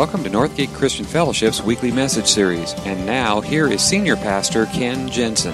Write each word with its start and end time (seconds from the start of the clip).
Welcome 0.00 0.24
to 0.24 0.30
Northgate 0.30 0.72
Christian 0.72 1.04
Fellowship's 1.04 1.60
weekly 1.60 1.92
message 1.92 2.26
series. 2.26 2.72
And 2.86 3.04
now, 3.04 3.42
here 3.42 3.70
is 3.70 3.82
Senior 3.82 4.16
Pastor 4.16 4.64
Ken 4.64 5.10
Jensen. 5.10 5.52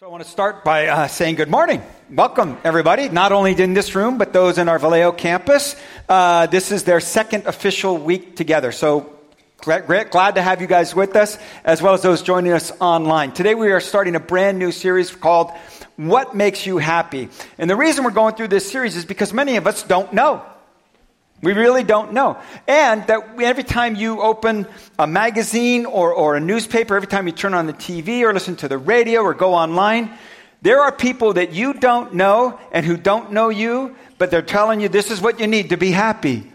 So, 0.00 0.06
I 0.06 0.06
want 0.06 0.22
to 0.22 0.28
start 0.30 0.64
by 0.64 0.86
uh, 0.86 1.08
saying 1.08 1.34
good 1.34 1.50
morning. 1.50 1.82
Welcome, 2.08 2.56
everybody, 2.64 3.10
not 3.10 3.32
only 3.32 3.52
in 3.52 3.74
this 3.74 3.94
room, 3.94 4.16
but 4.16 4.32
those 4.32 4.56
in 4.56 4.70
our 4.70 4.78
Vallejo 4.78 5.12
campus. 5.12 5.76
Uh, 6.08 6.46
this 6.46 6.72
is 6.72 6.84
their 6.84 7.00
second 7.00 7.46
official 7.46 7.98
week 7.98 8.34
together. 8.34 8.72
So, 8.72 9.14
glad 9.62 10.34
to 10.34 10.42
have 10.42 10.60
you 10.60 10.66
guys 10.66 10.94
with 10.94 11.14
us, 11.14 11.38
as 11.64 11.80
well 11.80 11.94
as 11.94 12.02
those 12.02 12.22
joining 12.22 12.52
us 12.52 12.72
online. 12.80 13.30
Today 13.30 13.54
we 13.54 13.70
are 13.70 13.80
starting 13.80 14.16
a 14.16 14.20
brand 14.20 14.58
new 14.58 14.72
series 14.72 15.14
called 15.14 15.52
what 15.96 16.34
makes 16.34 16.66
you 16.66 16.78
happy? 16.78 17.28
And 17.58 17.70
the 17.70 17.76
reason 17.76 18.02
we're 18.04 18.10
going 18.10 18.34
through 18.34 18.48
this 18.48 18.68
series 18.68 18.96
is 18.96 19.04
because 19.04 19.32
many 19.32 19.56
of 19.56 19.68
us 19.68 19.84
don't 19.84 20.12
know. 20.12 20.42
We 21.42 21.52
really 21.52 21.84
don't 21.84 22.12
know. 22.12 22.38
And 22.66 23.06
that 23.06 23.40
every 23.40 23.62
time 23.62 23.94
you 23.94 24.20
open 24.20 24.66
a 24.98 25.06
magazine 25.06 25.86
or, 25.86 26.12
or 26.12 26.34
a 26.34 26.40
newspaper, 26.40 26.96
every 26.96 27.08
time 27.08 27.26
you 27.26 27.32
turn 27.32 27.54
on 27.54 27.66
the 27.66 27.72
TV 27.72 28.22
or 28.22 28.32
listen 28.32 28.56
to 28.56 28.68
the 28.68 28.78
radio 28.78 29.22
or 29.22 29.34
go 29.34 29.54
online, 29.54 30.10
there 30.62 30.80
are 30.80 30.92
people 30.92 31.34
that 31.34 31.52
you 31.52 31.74
don't 31.74 32.14
know 32.14 32.58
and 32.72 32.84
who 32.84 32.96
don't 32.96 33.32
know 33.32 33.48
you, 33.48 33.94
but 34.18 34.30
they're 34.30 34.42
telling 34.42 34.80
you 34.80 34.88
this 34.88 35.10
is 35.10 35.20
what 35.20 35.38
you 35.38 35.46
need 35.46 35.70
to 35.70 35.76
be 35.76 35.92
happy. 35.92 36.51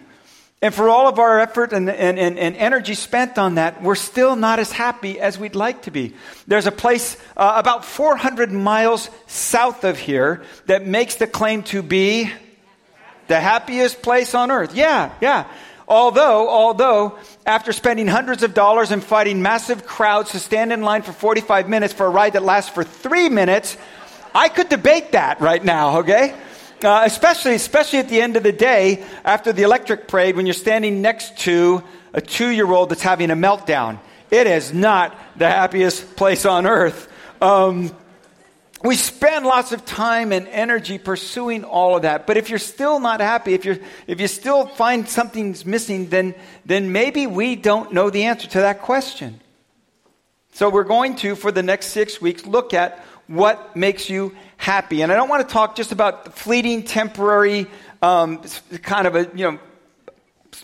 And 0.60 0.74
for 0.74 0.90
all 0.90 1.08
of 1.08 1.20
our 1.20 1.40
effort 1.40 1.72
and, 1.72 1.88
and, 1.88 2.18
and, 2.18 2.40
and, 2.40 2.56
energy 2.56 2.96
spent 2.96 3.38
on 3.38 3.56
that, 3.56 3.84
we're 3.84 3.94
still 3.94 4.36
not 4.36 4.58
as 4.58 4.72
happy 4.72 5.20
as 5.20 5.38
we'd 5.38 5.54
like 5.54 5.84
to 5.84 5.92
be. 5.92 6.16
There's 6.48 6.66
a 6.66 6.72
place 6.72 7.16
uh, 7.36 7.54
about 7.58 7.86
400 7.86 8.52
miles 8.52 9.12
south 9.28 9.84
of 9.84 10.00
here 10.00 10.42
that 10.66 10.88
makes 10.88 11.18
the 11.18 11.28
claim 11.28 11.62
to 11.64 11.84
be 11.84 12.32
the 13.28 13.40
happiest 13.40 14.02
place 14.02 14.34
on 14.34 14.50
earth. 14.50 14.74
Yeah, 14.74 15.14
yeah. 15.22 15.48
Although, 15.88 16.50
although, 16.50 17.20
after 17.46 17.72
spending 17.72 18.08
hundreds 18.08 18.42
of 18.42 18.56
dollars 18.56 18.92
and 18.92 19.04
fighting 19.04 19.44
massive 19.44 19.86
crowds 19.86 20.32
to 20.32 20.40
stand 20.40 20.74
in 20.74 20.82
line 20.82 21.04
for 21.04 21.14
45 21.14 21.70
minutes 21.70 21.94
for 21.94 22.08
a 22.08 22.10
ride 22.10 22.34
that 22.34 22.44
lasts 22.44 22.72
for 22.72 22.84
three 22.84 23.30
minutes, 23.30 23.78
I 24.34 24.50
could 24.50 24.70
debate 24.70 25.12
that 25.12 25.40
right 25.40 25.64
now, 25.64 26.00
okay? 26.00 26.36
Uh, 26.84 27.02
especially, 27.06 27.56
especially 27.56 27.98
at 27.98 28.08
the 28.08 28.22
end 28.22 28.38
of 28.38 28.44
the 28.44 28.52
day 28.52 29.04
after 29.26 29.52
the 29.52 29.64
electric 29.64 30.08
parade 30.08 30.36
when 30.36 30.46
you're 30.46 30.54
standing 30.54 31.02
next 31.02 31.36
to 31.38 31.84
a 32.14 32.22
two 32.22 32.50
year 32.50 32.72
old 32.72 32.90
that's 32.90 33.02
having 33.02 33.32
a 33.32 33.36
meltdown. 33.36 34.00
It 34.30 34.46
is 34.46 34.74
not 34.74 35.18
the 35.38 35.48
happiest 35.48 36.16
place 36.16 36.46
on 36.46 36.68
earth. 36.68 37.12
Um, 37.42 37.96
we 38.84 38.96
spend 38.96 39.46
lots 39.46 39.72
of 39.72 39.86
time 39.86 40.32
and 40.32 40.48
energy 40.50 41.00
pursuing 41.00 41.64
all 41.64 41.96
of 41.96 42.04
that. 42.04 42.28
But 42.28 42.38
if 42.38 42.52
you're 42.52 42.60
still 42.60 43.00
not 43.00 43.22
happy, 43.22 43.56
if, 43.56 43.66
you're, 43.66 43.80
if 44.06 44.22
you 44.22 44.28
still 44.28 44.68
find 44.68 45.10
something's 45.10 45.66
missing, 45.66 46.10
then, 46.10 46.36
then 46.64 46.92
maybe 46.92 47.26
we 47.26 47.56
don't 47.56 47.92
know 47.92 48.12
the 48.12 48.26
answer 48.26 48.48
to 48.50 48.60
that 48.60 48.84
question. 48.84 49.40
So 50.54 50.70
we're 50.70 50.84
going 50.84 51.16
to, 51.18 51.36
for 51.36 51.52
the 51.52 51.64
next 51.64 51.88
six 51.88 52.22
weeks, 52.22 52.46
look 52.46 52.76
at 52.76 53.00
what 53.26 53.76
makes 53.76 54.10
you 54.10 54.36
happy. 54.68 55.02
And 55.02 55.14
I 55.14 55.16
don't 55.16 55.30
want 55.30 55.48
to 55.48 55.54
talk 55.54 55.78
just 55.78 55.94
about 55.94 56.38
fleeting, 56.38 56.84
temporary, 56.84 57.68
um, 58.02 58.42
kind 58.84 59.08
of 59.08 59.16
a, 59.16 59.22
you 59.34 59.50
know, 59.50 59.60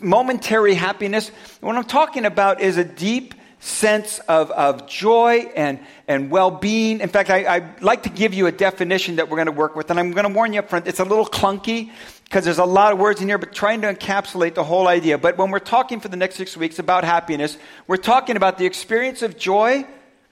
momentary 0.02 0.74
happiness. 0.74 1.30
What 1.62 1.78
I'm 1.78 1.86
talking 1.86 2.26
about 2.26 2.60
is 2.60 2.76
a 2.76 2.84
deep 2.84 3.34
sense 3.62 4.20
of, 4.28 4.52
of 4.52 4.90
joy 4.90 5.50
and, 5.56 5.80
and 6.06 6.30
well 6.30 6.52
being. 6.52 7.00
In 7.00 7.08
fact, 7.08 7.30
I, 7.30 7.46
I 7.46 7.76
like 7.80 8.04
to 8.04 8.10
give 8.10 8.34
you 8.34 8.48
a 8.48 8.52
definition 8.52 9.16
that 9.16 9.30
we're 9.30 9.38
going 9.38 9.46
to 9.46 9.54
work 9.54 9.74
with. 9.78 9.90
And 9.90 9.98
I'm 9.98 10.12
going 10.12 10.28
to 10.28 10.34
warn 10.34 10.52
you 10.52 10.60
up 10.60 10.70
front, 10.70 10.86
it's 10.86 11.00
a 11.00 11.06
little 11.06 11.26
clunky 11.26 11.90
because 12.26 12.44
there's 12.44 12.58
a 12.58 12.66
lot 12.66 12.92
of 12.92 13.00
words 13.00 13.22
in 13.22 13.30
here, 13.30 13.38
but 13.38 13.54
trying 13.54 13.80
to 13.84 13.94
encapsulate 13.94 14.56
the 14.56 14.66
whole 14.66 14.90
idea. 14.90 15.18
But 15.18 15.38
when 15.38 15.50
we're 15.50 15.60
talking 15.60 16.02
for 16.02 16.10
the 16.10 16.18
next 16.18 16.36
six 16.36 16.58
weeks 16.58 16.78
about 16.78 17.06
happiness, 17.06 17.58
we're 17.88 17.96
talking 17.96 18.36
about 18.36 18.58
the 18.58 18.66
experience 18.66 19.22
of 19.22 19.38
joy, 19.38 19.88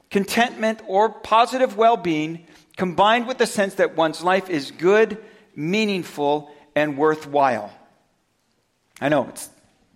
contentment, 0.10 0.82
or 0.88 1.08
positive 1.08 1.78
well 1.78 1.96
being 1.96 2.48
combined 2.82 3.28
with 3.28 3.38
the 3.38 3.46
sense 3.46 3.76
that 3.76 3.96
one's 3.96 4.24
life 4.24 4.50
is 4.50 4.72
good, 4.72 5.16
meaningful, 5.56 6.50
and 6.76 6.98
worthwhile. 6.98 7.72
I 9.00 9.08
know 9.08 9.28
it's 9.30 9.46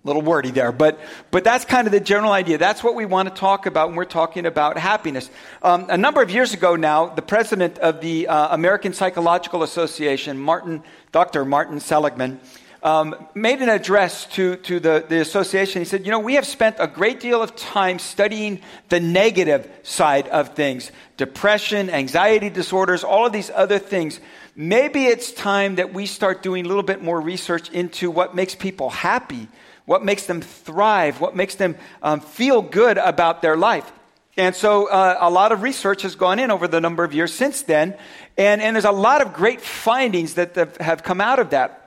a 0.04 0.08
little 0.08 0.22
wordy 0.22 0.52
there, 0.52 0.72
but, 0.72 1.00
but 1.32 1.44
that's 1.44 1.66
kind 1.66 1.88
of 1.88 1.92
the 1.92 2.00
general 2.00 2.32
idea. 2.32 2.60
That's 2.60 2.84
what 2.84 2.94
we 2.94 3.08
want 3.08 3.28
to 3.28 3.34
talk 3.34 3.66
about 3.66 3.88
when 3.88 3.96
we're 3.96 4.06
talking 4.06 4.46
about 4.46 4.78
happiness. 4.78 5.32
Um, 5.64 5.88
a 5.90 5.98
number 5.98 6.22
of 6.22 6.30
years 6.30 6.54
ago 6.54 6.76
now, 6.76 7.08
the 7.08 7.24
president 7.24 7.80
of 7.80 8.02
the 8.02 8.28
uh, 8.28 8.54
American 8.54 8.94
Psychological 8.94 9.64
Association, 9.64 10.38
Martin, 10.38 10.84
Dr. 11.12 11.44
Martin 11.44 11.80
Seligman, 11.80 12.40
um, 12.86 13.16
made 13.34 13.64
an 13.64 13.70
address 13.70 14.28
to, 14.28 14.58
to 14.58 14.80
the, 14.80 15.04
the 15.10 15.20
association. 15.20 15.82
He 15.82 15.86
said, 15.86 16.06
You 16.06 16.12
know, 16.12 16.20
we 16.20 16.36
have 16.36 16.46
spent 16.46 16.76
a 16.78 16.86
great 16.86 17.20
deal 17.20 17.42
of 17.42 17.56
time 17.56 17.98
studying 17.98 18.62
the 18.90 19.00
negative 19.00 19.68
side 19.82 20.28
of 20.28 20.50
things 20.54 20.92
depression, 21.18 21.90
anxiety 21.90 22.52
disorders, 22.52 23.04
all 23.04 23.26
of 23.26 23.34
these 23.34 23.50
other 23.50 23.80
things. 23.80 24.20
Maybe 24.56 25.06
it's 25.06 25.32
time 25.32 25.76
that 25.76 25.94
we 25.94 26.06
start 26.06 26.44
doing 26.44 26.66
a 26.66 26.68
little 26.68 26.84
bit 26.84 27.02
more 27.02 27.20
research 27.20 27.72
into 27.72 28.12
what 28.12 28.36
makes 28.36 28.54
people 28.54 28.92
happy, 28.92 29.48
what 29.86 30.06
makes 30.06 30.28
them 30.28 30.42
thrive, 30.42 31.20
what 31.20 31.36
makes 31.36 31.56
them 31.56 31.78
um, 32.04 32.20
feel 32.20 32.62
good 32.62 33.00
about 33.00 33.42
their 33.42 33.58
life. 33.58 33.92
And 34.38 34.54
so 34.54 34.90
uh, 34.90 35.18
a 35.22 35.30
lot 35.32 35.52
of 35.52 35.64
research 35.64 36.04
has 36.04 36.16
gone 36.16 36.38
in 36.38 36.52
over 36.52 36.68
the 36.68 36.82
number 36.82 37.04
of 37.04 37.16
years 37.16 37.34
since 37.34 37.64
then. 37.64 37.98
And, 38.38 38.62
and 38.62 38.76
there's 38.76 38.86
a 38.86 38.92
lot 38.92 39.24
of 39.24 39.34
great 39.34 39.62
findings 39.62 40.36
that 40.36 40.78
have 40.80 41.02
come 41.02 41.20
out 41.20 41.40
of 41.40 41.50
that. 41.50 41.85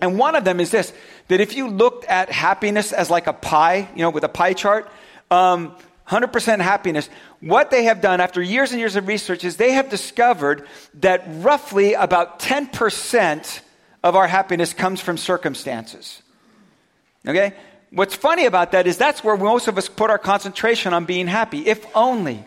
And 0.00 0.18
one 0.18 0.34
of 0.34 0.44
them 0.44 0.60
is 0.60 0.70
this 0.70 0.92
that 1.28 1.40
if 1.40 1.56
you 1.56 1.68
looked 1.68 2.04
at 2.06 2.30
happiness 2.30 2.92
as 2.92 3.10
like 3.10 3.26
a 3.26 3.32
pie, 3.32 3.88
you 3.94 4.02
know, 4.02 4.10
with 4.10 4.24
a 4.24 4.28
pie 4.28 4.54
chart, 4.54 4.90
um, 5.30 5.74
100% 6.08 6.60
happiness, 6.60 7.08
what 7.40 7.70
they 7.70 7.84
have 7.84 8.00
done 8.00 8.20
after 8.20 8.42
years 8.42 8.72
and 8.72 8.80
years 8.80 8.96
of 8.96 9.06
research 9.06 9.44
is 9.44 9.56
they 9.56 9.72
have 9.72 9.88
discovered 9.88 10.66
that 10.94 11.22
roughly 11.26 11.94
about 11.94 12.40
10% 12.40 13.60
of 14.02 14.16
our 14.16 14.26
happiness 14.26 14.72
comes 14.72 15.00
from 15.00 15.16
circumstances. 15.16 16.20
Okay? 17.28 17.54
What's 17.90 18.14
funny 18.14 18.46
about 18.46 18.72
that 18.72 18.86
is 18.86 18.96
that's 18.96 19.22
where 19.22 19.36
most 19.36 19.68
of 19.68 19.78
us 19.78 19.88
put 19.88 20.10
our 20.10 20.18
concentration 20.18 20.94
on 20.94 21.04
being 21.04 21.28
happy. 21.28 21.66
If 21.66 21.84
only. 21.94 22.44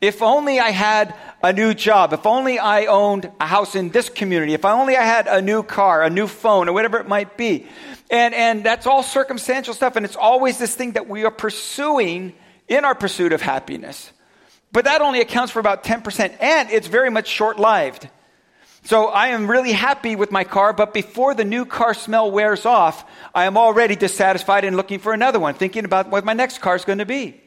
If 0.00 0.20
only 0.20 0.60
I 0.60 0.70
had 0.70 1.14
a 1.42 1.52
new 1.52 1.72
job, 1.72 2.12
if 2.12 2.26
only 2.26 2.58
I 2.58 2.84
owned 2.86 3.30
a 3.40 3.46
house 3.46 3.74
in 3.74 3.88
this 3.90 4.10
community, 4.10 4.52
if 4.52 4.64
only 4.64 4.96
I 4.96 5.02
had 5.02 5.26
a 5.26 5.40
new 5.40 5.62
car, 5.62 6.02
a 6.02 6.10
new 6.10 6.26
phone, 6.26 6.68
or 6.68 6.74
whatever 6.74 6.98
it 6.98 7.08
might 7.08 7.36
be. 7.36 7.66
And, 8.10 8.34
and 8.34 8.64
that's 8.64 8.86
all 8.86 9.02
circumstantial 9.02 9.72
stuff, 9.72 9.96
and 9.96 10.04
it's 10.04 10.16
always 10.16 10.58
this 10.58 10.74
thing 10.74 10.92
that 10.92 11.08
we 11.08 11.24
are 11.24 11.30
pursuing 11.30 12.34
in 12.68 12.84
our 12.84 12.94
pursuit 12.94 13.32
of 13.32 13.40
happiness. 13.40 14.12
But 14.70 14.84
that 14.84 15.00
only 15.00 15.20
accounts 15.20 15.52
for 15.52 15.60
about 15.60 15.82
10%, 15.82 16.36
and 16.40 16.70
it's 16.70 16.88
very 16.88 17.10
much 17.10 17.28
short 17.28 17.58
lived. 17.58 18.08
So 18.84 19.06
I 19.06 19.28
am 19.28 19.50
really 19.50 19.72
happy 19.72 20.14
with 20.14 20.30
my 20.30 20.44
car, 20.44 20.72
but 20.72 20.92
before 20.92 21.34
the 21.34 21.44
new 21.44 21.64
car 21.64 21.94
smell 21.94 22.30
wears 22.30 22.66
off, 22.66 23.04
I 23.34 23.46
am 23.46 23.56
already 23.56 23.96
dissatisfied 23.96 24.64
and 24.64 24.76
looking 24.76 24.98
for 24.98 25.12
another 25.12 25.40
one, 25.40 25.54
thinking 25.54 25.84
about 25.84 26.10
what 26.10 26.24
my 26.24 26.34
next 26.34 26.58
car 26.58 26.76
is 26.76 26.84
going 26.84 26.98
to 26.98 27.06
be. 27.06 27.40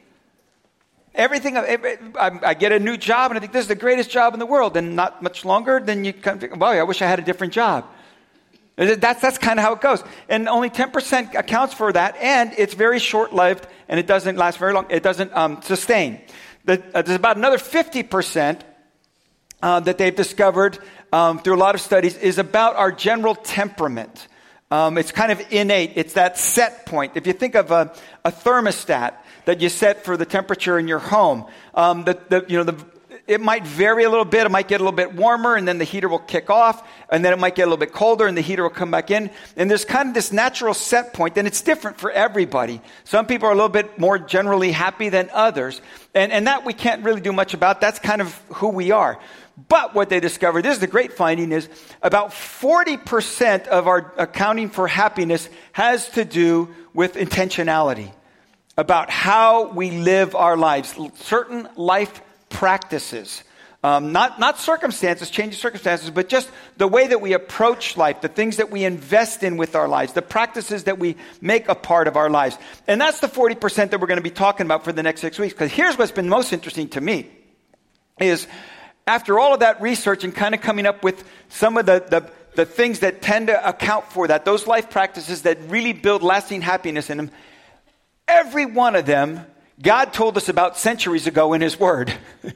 Everything, 1.14 1.56
I, 1.56 2.54
get 2.54 2.70
a 2.72 2.78
new 2.78 2.96
job 2.96 3.30
and 3.30 3.38
I 3.38 3.40
think 3.40 3.52
this 3.52 3.62
is 3.62 3.68
the 3.68 3.74
greatest 3.74 4.10
job 4.10 4.32
in 4.32 4.38
the 4.38 4.46
world. 4.46 4.76
And 4.76 4.94
not 4.94 5.22
much 5.22 5.44
longer, 5.44 5.80
then 5.80 6.04
you 6.04 6.12
come 6.12 6.38
to, 6.38 6.48
well, 6.48 6.70
I 6.70 6.82
wish 6.84 7.02
I 7.02 7.06
had 7.06 7.18
a 7.18 7.22
different 7.22 7.52
job. 7.52 7.84
That's, 8.76 9.20
that's 9.20 9.36
kind 9.36 9.58
of 9.58 9.64
how 9.64 9.74
it 9.74 9.80
goes. 9.80 10.02
And 10.28 10.48
only 10.48 10.70
10% 10.70 11.34
accounts 11.34 11.74
for 11.74 11.92
that. 11.92 12.16
And 12.16 12.52
it's 12.56 12.74
very 12.74 12.98
short 12.98 13.32
lived 13.32 13.66
and 13.88 13.98
it 13.98 14.06
doesn't 14.06 14.36
last 14.36 14.58
very 14.58 14.72
long. 14.72 14.86
It 14.88 15.02
doesn't 15.02 15.32
um, 15.34 15.60
sustain. 15.62 16.20
The, 16.64 16.82
uh, 16.94 17.02
there's 17.02 17.16
about 17.16 17.36
another 17.36 17.58
50% 17.58 18.60
uh, 19.62 19.80
that 19.80 19.98
they've 19.98 20.14
discovered 20.14 20.78
um, 21.12 21.40
through 21.40 21.56
a 21.56 21.58
lot 21.58 21.74
of 21.74 21.80
studies 21.80 22.16
is 22.16 22.38
about 22.38 22.76
our 22.76 22.92
general 22.92 23.34
temperament. 23.34 24.28
Um, 24.70 24.96
it's 24.96 25.10
kind 25.10 25.32
of 25.32 25.42
innate. 25.52 25.92
It's 25.96 26.12
that 26.14 26.38
set 26.38 26.86
point. 26.86 27.16
If 27.16 27.26
you 27.26 27.32
think 27.32 27.56
of 27.56 27.72
a, 27.72 27.92
a 28.24 28.30
thermostat, 28.30 29.14
that 29.50 29.60
you 29.60 29.68
set 29.68 30.04
for 30.04 30.16
the 30.16 30.24
temperature 30.24 30.78
in 30.78 30.86
your 30.86 31.00
home. 31.00 31.44
Um, 31.74 32.04
the, 32.04 32.16
the, 32.28 32.44
you 32.46 32.56
know, 32.56 32.62
the, 32.62 32.76
it 33.26 33.40
might 33.40 33.66
vary 33.66 34.04
a 34.04 34.08
little 34.08 34.24
bit. 34.24 34.46
It 34.46 34.48
might 34.48 34.68
get 34.68 34.80
a 34.80 34.84
little 34.84 34.96
bit 34.96 35.12
warmer, 35.12 35.56
and 35.56 35.66
then 35.66 35.78
the 35.78 35.84
heater 35.84 36.08
will 36.08 36.20
kick 36.20 36.50
off, 36.50 36.88
and 37.10 37.24
then 37.24 37.32
it 37.32 37.38
might 37.40 37.56
get 37.56 37.64
a 37.64 37.66
little 37.66 37.76
bit 37.76 37.92
colder, 37.92 38.28
and 38.28 38.36
the 38.36 38.42
heater 38.42 38.62
will 38.62 38.70
come 38.70 38.92
back 38.92 39.10
in. 39.10 39.28
And 39.56 39.68
there's 39.68 39.84
kind 39.84 40.08
of 40.08 40.14
this 40.14 40.30
natural 40.30 40.72
set 40.72 41.14
point, 41.14 41.36
and 41.36 41.48
it's 41.48 41.62
different 41.62 41.98
for 41.98 42.12
everybody. 42.12 42.80
Some 43.02 43.26
people 43.26 43.48
are 43.48 43.50
a 43.50 43.56
little 43.56 43.68
bit 43.68 43.98
more 43.98 44.20
generally 44.20 44.70
happy 44.70 45.08
than 45.08 45.28
others, 45.32 45.82
and, 46.14 46.30
and 46.30 46.46
that 46.46 46.64
we 46.64 46.72
can't 46.72 47.02
really 47.02 47.20
do 47.20 47.32
much 47.32 47.52
about. 47.52 47.80
That's 47.80 47.98
kind 47.98 48.20
of 48.20 48.32
who 48.50 48.68
we 48.68 48.92
are. 48.92 49.18
But 49.68 49.96
what 49.96 50.10
they 50.10 50.20
discovered, 50.20 50.62
this 50.62 50.74
is 50.74 50.80
the 50.80 50.86
great 50.86 51.14
finding, 51.14 51.50
is 51.50 51.68
about 52.02 52.30
40% 52.30 53.66
of 53.66 53.88
our 53.88 54.14
accounting 54.16 54.70
for 54.70 54.86
happiness 54.86 55.48
has 55.72 56.08
to 56.10 56.24
do 56.24 56.72
with 56.94 57.14
intentionality 57.14 58.12
about 58.80 59.10
how 59.10 59.68
we 59.72 59.90
live 59.90 60.34
our 60.34 60.56
lives, 60.56 60.98
certain 61.16 61.68
life 61.76 62.22
practices. 62.48 63.44
Um, 63.84 64.12
not, 64.12 64.40
not 64.40 64.58
circumstances, 64.58 65.28
changing 65.28 65.58
circumstances, 65.58 66.08
but 66.10 66.30
just 66.30 66.50
the 66.78 66.88
way 66.88 67.06
that 67.06 67.20
we 67.20 67.34
approach 67.34 67.98
life, 67.98 68.22
the 68.22 68.28
things 68.28 68.56
that 68.56 68.70
we 68.70 68.84
invest 68.84 69.42
in 69.42 69.58
with 69.58 69.76
our 69.76 69.86
lives, 69.86 70.14
the 70.14 70.22
practices 70.22 70.84
that 70.84 70.98
we 70.98 71.16
make 71.42 71.68
a 71.68 71.74
part 71.74 72.08
of 72.08 72.16
our 72.16 72.30
lives. 72.30 72.56
And 72.86 72.98
that's 72.98 73.20
the 73.20 73.26
40% 73.26 73.90
that 73.90 74.00
we're 74.00 74.06
going 74.06 74.16
to 74.16 74.22
be 74.22 74.30
talking 74.30 74.64
about 74.64 74.84
for 74.84 74.92
the 74.92 75.02
next 75.02 75.20
six 75.20 75.38
weeks. 75.38 75.52
Because 75.52 75.70
here's 75.70 75.98
what's 75.98 76.12
been 76.12 76.30
most 76.30 76.54
interesting 76.54 76.88
to 76.90 77.02
me 77.02 77.26
is 78.18 78.46
after 79.06 79.38
all 79.38 79.52
of 79.52 79.60
that 79.60 79.82
research 79.82 80.24
and 80.24 80.34
kind 80.34 80.54
of 80.54 80.62
coming 80.62 80.86
up 80.86 81.04
with 81.04 81.22
some 81.50 81.76
of 81.76 81.84
the, 81.84 82.02
the, 82.08 82.30
the 82.54 82.64
things 82.64 83.00
that 83.00 83.20
tend 83.20 83.48
to 83.48 83.68
account 83.68 84.06
for 84.06 84.28
that, 84.28 84.46
those 84.46 84.66
life 84.66 84.88
practices 84.88 85.42
that 85.42 85.58
really 85.68 85.92
build 85.92 86.22
lasting 86.22 86.62
happiness 86.62 87.10
in 87.10 87.18
them, 87.18 87.30
every 88.30 88.66
one 88.66 88.96
of 88.96 89.06
them 89.06 89.44
God 89.82 90.12
told 90.12 90.36
us 90.36 90.48
about 90.48 90.76
centuries 90.76 91.26
ago 91.26 91.54
in 91.54 91.60
His 91.60 91.78
Word. 91.78 92.12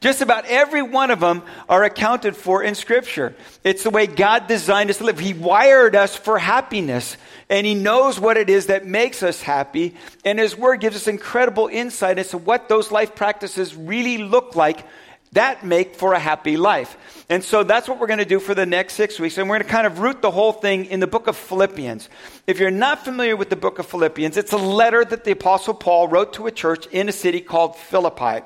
Just 0.00 0.20
about 0.20 0.44
every 0.44 0.82
one 0.82 1.10
of 1.10 1.20
them 1.20 1.42
are 1.70 1.82
accounted 1.82 2.36
for 2.36 2.62
in 2.62 2.74
Scripture. 2.74 3.34
It's 3.64 3.82
the 3.82 3.90
way 3.90 4.06
God 4.06 4.46
designed 4.46 4.90
us 4.90 4.98
to 4.98 5.04
live. 5.04 5.18
He 5.18 5.32
wired 5.32 5.96
us 5.96 6.14
for 6.14 6.38
happiness, 6.38 7.16
and 7.48 7.66
He 7.66 7.74
knows 7.74 8.20
what 8.20 8.36
it 8.36 8.50
is 8.50 8.66
that 8.66 8.84
makes 8.84 9.22
us 9.22 9.40
happy. 9.40 9.96
And 10.22 10.38
His 10.38 10.54
Word 10.54 10.80
gives 10.80 10.96
us 10.96 11.06
incredible 11.06 11.68
insight 11.68 12.18
into 12.18 12.36
what 12.36 12.68
those 12.68 12.92
life 12.92 13.14
practices 13.14 13.74
really 13.74 14.18
look 14.18 14.54
like 14.54 14.86
that 15.32 15.64
make 15.64 15.96
for 15.96 16.12
a 16.12 16.18
happy 16.18 16.56
life. 16.56 16.96
And 17.28 17.42
so 17.42 17.62
that's 17.62 17.88
what 17.88 17.98
we're 17.98 18.06
going 18.06 18.20
to 18.20 18.24
do 18.24 18.38
for 18.38 18.54
the 18.54 18.66
next 18.66 18.94
six 18.94 19.18
weeks. 19.18 19.36
And 19.36 19.48
we're 19.48 19.56
going 19.56 19.66
to 19.66 19.72
kind 19.72 19.86
of 19.86 19.98
root 19.98 20.22
the 20.22 20.30
whole 20.30 20.52
thing 20.52 20.86
in 20.86 21.00
the 21.00 21.06
book 21.06 21.26
of 21.26 21.36
Philippians. 21.36 22.08
If 22.46 22.58
you're 22.58 22.70
not 22.70 23.04
familiar 23.04 23.36
with 23.36 23.50
the 23.50 23.56
book 23.56 23.78
of 23.78 23.86
Philippians, 23.86 24.36
it's 24.36 24.52
a 24.52 24.58
letter 24.58 25.04
that 25.04 25.24
the 25.24 25.32
Apostle 25.32 25.74
Paul 25.74 26.08
wrote 26.08 26.34
to 26.34 26.46
a 26.46 26.52
church 26.52 26.86
in 26.86 27.08
a 27.08 27.12
city 27.12 27.40
called 27.40 27.76
Philippi. 27.76 28.44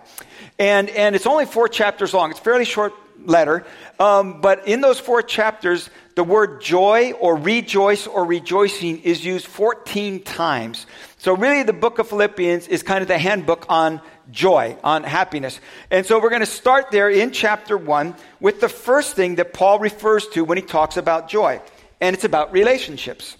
And, 0.58 0.88
and 0.90 1.14
it's 1.14 1.26
only 1.26 1.46
four 1.46 1.68
chapters 1.68 2.14
long. 2.14 2.30
It's 2.30 2.40
a 2.40 2.42
fairly 2.42 2.64
short 2.64 2.94
letter. 3.26 3.66
Um, 3.98 4.40
but 4.40 4.66
in 4.66 4.80
those 4.80 4.98
four 4.98 5.22
chapters, 5.22 5.90
the 6.14 6.24
word 6.24 6.60
joy 6.60 7.12
or 7.12 7.36
rejoice 7.36 8.06
or 8.06 8.24
rejoicing 8.24 9.00
is 9.02 9.24
used 9.24 9.46
14 9.46 10.22
times. 10.22 10.86
So, 11.18 11.36
really, 11.36 11.62
the 11.62 11.72
book 11.72 11.98
of 11.98 12.08
Philippians 12.08 12.68
is 12.68 12.82
kind 12.82 13.02
of 13.02 13.08
the 13.08 13.18
handbook 13.18 13.66
on 13.68 14.00
joy, 14.30 14.76
on 14.84 15.02
happiness. 15.04 15.60
And 15.90 16.06
so, 16.06 16.20
we're 16.20 16.30
going 16.30 16.40
to 16.40 16.46
start 16.46 16.90
there 16.90 17.10
in 17.10 17.32
chapter 17.32 17.76
1 17.76 18.14
with 18.40 18.60
the 18.60 18.68
first 18.68 19.14
thing 19.14 19.36
that 19.36 19.52
Paul 19.52 19.78
refers 19.78 20.26
to 20.28 20.44
when 20.44 20.58
he 20.58 20.62
talks 20.62 20.96
about 20.96 21.28
joy, 21.28 21.60
and 22.00 22.14
it's 22.14 22.24
about 22.24 22.52
relationships. 22.52 23.36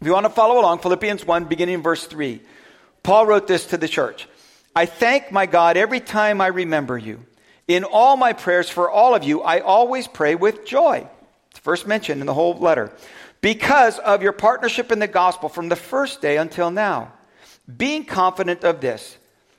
If 0.00 0.06
you 0.06 0.12
want 0.12 0.26
to 0.26 0.30
follow 0.30 0.60
along, 0.60 0.80
Philippians 0.80 1.24
1, 1.24 1.44
beginning 1.44 1.76
in 1.76 1.82
verse 1.82 2.04
3, 2.06 2.40
Paul 3.02 3.26
wrote 3.26 3.46
this 3.46 3.66
to 3.66 3.76
the 3.76 3.88
church 3.88 4.28
I 4.74 4.86
thank 4.86 5.30
my 5.30 5.46
God 5.46 5.76
every 5.76 6.00
time 6.00 6.40
I 6.40 6.48
remember 6.48 6.96
you. 6.96 7.24
In 7.68 7.84
all 7.84 8.16
my 8.16 8.32
prayers 8.32 8.68
for 8.68 8.90
all 8.90 9.14
of 9.14 9.22
you, 9.24 9.42
I 9.42 9.60
always 9.60 10.08
pray 10.08 10.34
with 10.34 10.66
joy. 10.66 11.06
It's 11.50 11.60
first 11.60 11.86
mentioned 11.86 12.20
in 12.20 12.26
the 12.26 12.34
whole 12.34 12.54
letter. 12.54 12.92
Because 13.40 13.98
of 13.98 14.22
your 14.22 14.32
partnership 14.32 14.90
in 14.90 14.98
the 14.98 15.06
gospel 15.06 15.48
from 15.48 15.68
the 15.68 15.76
first 15.76 16.20
day 16.20 16.36
until 16.36 16.70
now. 16.70 17.12
Being 17.76 18.04
confident 18.04 18.64
of 18.64 18.80
this, 18.80 19.16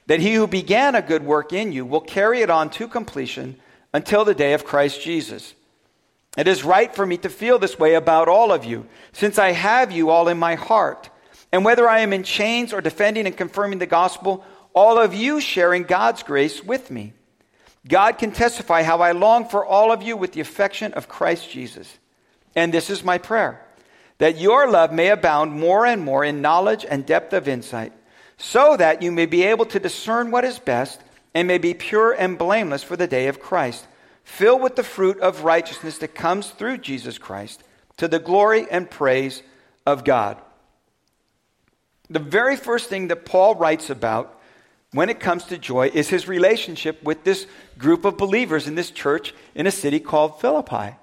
that 0.07 0.19
he 0.19 0.33
who 0.33 0.47
began 0.47 0.95
a 0.95 1.01
good 1.01 1.23
work 1.23 1.53
in 1.53 1.71
you 1.71 1.85
will 1.85 2.01
carry 2.01 2.41
it 2.41 2.49
on 2.49 2.69
to 2.71 2.87
completion 2.87 3.57
until 3.93 4.25
the 4.25 4.35
day 4.35 4.53
of 4.53 4.65
Christ 4.65 5.01
Jesus. 5.01 5.53
It 6.37 6.47
is 6.47 6.63
right 6.63 6.93
for 6.93 7.05
me 7.05 7.17
to 7.17 7.29
feel 7.29 7.59
this 7.59 7.77
way 7.77 7.93
about 7.93 8.27
all 8.27 8.51
of 8.51 8.65
you, 8.65 8.87
since 9.11 9.37
I 9.37 9.51
have 9.51 9.91
you 9.91 10.09
all 10.09 10.27
in 10.27 10.39
my 10.39 10.55
heart. 10.55 11.09
And 11.51 11.63
whether 11.63 11.87
I 11.87 11.99
am 11.99 12.13
in 12.13 12.23
chains 12.23 12.73
or 12.73 12.81
defending 12.81 13.27
and 13.27 13.37
confirming 13.37 13.77
the 13.77 13.85
gospel, 13.85 14.43
all 14.73 14.99
of 14.99 15.13
you 15.13 15.39
sharing 15.39 15.83
God's 15.83 16.23
grace 16.23 16.63
with 16.63 16.89
me. 16.89 17.13
God 17.87 18.17
can 18.17 18.31
testify 18.31 18.81
how 18.81 19.01
I 19.01 19.11
long 19.11 19.47
for 19.47 19.65
all 19.65 19.91
of 19.91 20.01
you 20.01 20.17
with 20.17 20.31
the 20.31 20.41
affection 20.41 20.93
of 20.93 21.07
Christ 21.07 21.51
Jesus. 21.51 21.99
And 22.55 22.73
this 22.73 22.89
is 22.89 23.03
my 23.03 23.17
prayer 23.17 23.59
that 24.19 24.37
your 24.37 24.69
love 24.69 24.93
may 24.93 25.09
abound 25.09 25.51
more 25.51 25.85
and 25.85 26.01
more 26.01 26.23
in 26.23 26.41
knowledge 26.41 26.85
and 26.87 27.05
depth 27.05 27.33
of 27.33 27.47
insight, 27.47 27.91
so 28.37 28.77
that 28.77 29.01
you 29.01 29.11
may 29.11 29.25
be 29.25 29.43
able 29.43 29.65
to 29.67 29.79
discern 29.79 30.31
what 30.31 30.45
is 30.45 30.59
best 30.59 31.01
and 31.33 31.47
may 31.47 31.57
be 31.57 31.73
pure 31.73 32.11
and 32.11 32.37
blameless 32.37 32.83
for 32.83 32.95
the 32.95 33.07
day 33.07 33.27
of 33.27 33.39
Christ, 33.39 33.87
filled 34.23 34.61
with 34.61 34.75
the 34.75 34.83
fruit 34.83 35.19
of 35.19 35.43
righteousness 35.43 35.97
that 35.99 36.15
comes 36.15 36.49
through 36.49 36.77
Jesus 36.77 37.17
Christ, 37.17 37.63
to 37.97 38.07
the 38.07 38.19
glory 38.19 38.65
and 38.69 38.89
praise 38.89 39.43
of 39.85 40.03
God. 40.03 40.37
The 42.09 42.19
very 42.19 42.55
first 42.55 42.89
thing 42.89 43.07
that 43.07 43.25
Paul 43.25 43.55
writes 43.55 43.89
about 43.89 44.39
when 44.91 45.09
it 45.09 45.19
comes 45.19 45.45
to 45.45 45.57
joy 45.57 45.89
is 45.93 46.09
his 46.09 46.27
relationship 46.27 47.01
with 47.03 47.23
this 47.23 47.47
group 47.77 48.05
of 48.05 48.17
believers 48.17 48.67
in 48.67 48.75
this 48.75 48.91
church 48.91 49.33
in 49.55 49.65
a 49.65 49.71
city 49.71 49.99
called 49.99 50.39
Philippi. 50.39 50.95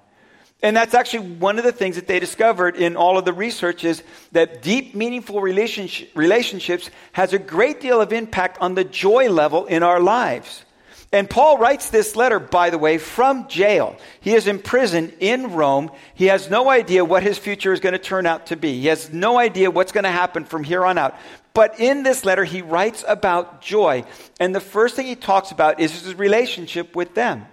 And 0.63 0.77
that's 0.77 0.93
actually 0.93 1.29
one 1.37 1.57
of 1.57 1.63
the 1.63 1.71
things 1.71 1.95
that 1.95 2.07
they 2.07 2.19
discovered 2.19 2.75
in 2.75 2.95
all 2.95 3.17
of 3.17 3.25
the 3.25 3.33
research 3.33 3.83
is 3.83 4.03
that 4.31 4.61
deep, 4.61 4.93
meaningful 4.93 5.41
relationship, 5.41 6.11
relationships 6.13 6.91
has 7.13 7.33
a 7.33 7.39
great 7.39 7.81
deal 7.81 7.99
of 7.99 8.13
impact 8.13 8.59
on 8.61 8.75
the 8.75 8.83
joy 8.83 9.29
level 9.29 9.65
in 9.65 9.81
our 9.81 9.99
lives. 9.99 10.63
And 11.13 11.29
Paul 11.29 11.57
writes 11.57 11.89
this 11.89 12.15
letter, 12.15 12.39
by 12.39 12.69
the 12.69 12.77
way, 12.77 12.97
from 12.97 13.49
jail. 13.49 13.97
He 14.21 14.33
is 14.33 14.47
in 14.47 14.59
prison 14.59 15.11
in 15.19 15.51
Rome. 15.53 15.91
He 16.13 16.27
has 16.27 16.49
no 16.49 16.69
idea 16.69 17.03
what 17.03 17.23
his 17.23 17.37
future 17.37 17.73
is 17.73 17.81
going 17.81 17.93
to 17.93 17.99
turn 17.99 18.25
out 18.25 18.47
to 18.47 18.55
be. 18.55 18.79
He 18.79 18.87
has 18.87 19.11
no 19.11 19.37
idea 19.37 19.71
what's 19.71 19.91
going 19.91 20.05
to 20.05 20.11
happen 20.11 20.45
from 20.45 20.63
here 20.63 20.85
on 20.85 20.97
out. 20.97 21.17
But 21.53 21.81
in 21.81 22.03
this 22.03 22.23
letter, 22.23 22.45
he 22.45 22.61
writes 22.61 23.03
about 23.05 23.61
joy. 23.61 24.05
And 24.39 24.55
the 24.55 24.61
first 24.61 24.95
thing 24.95 25.05
he 25.05 25.15
talks 25.15 25.51
about 25.51 25.81
is 25.81 26.03
his 26.03 26.15
relationship 26.15 26.95
with 26.95 27.13
them. 27.13 27.45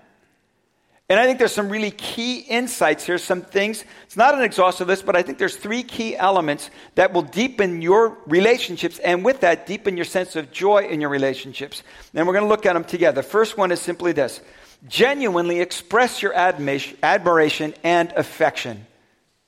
And 1.11 1.19
I 1.19 1.25
think 1.25 1.39
there's 1.39 1.55
some 1.55 1.71
really 1.71 1.91
key 1.91 2.41
insights 2.41 3.05
here, 3.05 3.17
some 3.17 3.41
things. 3.41 3.83
It's 4.05 4.17
not 4.17 4.35
an 4.35 4.43
exhaustive 4.43 4.89
list, 4.89 5.07
but 5.07 5.17
I 5.17 5.23
think 5.23 5.39
there's 5.39 5.57
three 5.57 5.83
key 5.83 6.15
elements 6.15 6.69
that 6.97 7.15
will 7.15 7.23
deepen 7.23 7.81
your 7.81 8.19
relationships, 8.27 8.99
and 8.99 9.25
with 9.25 9.41
that, 9.41 9.67
deepen 9.67 9.97
your 9.97 10.05
sense 10.05 10.37
of 10.37 10.53
joy 10.53 10.87
in 10.87 11.01
your 11.01 11.09
relationships. 11.09 11.83
And 12.13 12.27
we're 12.27 12.35
going 12.35 12.45
to 12.45 12.49
look 12.49 12.67
at 12.67 12.75
them 12.75 12.85
together. 12.85 13.23
The 13.23 13.29
first 13.29 13.57
one 13.57 13.73
is 13.73 13.81
simply 13.81 14.13
this 14.13 14.43
genuinely 14.87 15.61
express 15.61 16.23
your 16.23 16.35
admiration 16.35 17.75
and 17.83 18.13
affection 18.13 18.87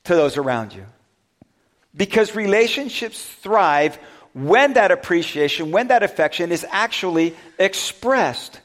to 0.05 0.15
those 0.15 0.39
around 0.39 0.73
you. 0.73 0.87
Because 1.95 2.35
relationships 2.35 3.23
thrive 3.23 3.97
when 4.33 4.73
that 4.75 4.91
appreciation, 4.91 5.73
when 5.73 5.89
that 5.89 6.03
affection 6.03 6.53
is 6.53 6.65
actually 6.71 7.37
expressed. 7.59 8.61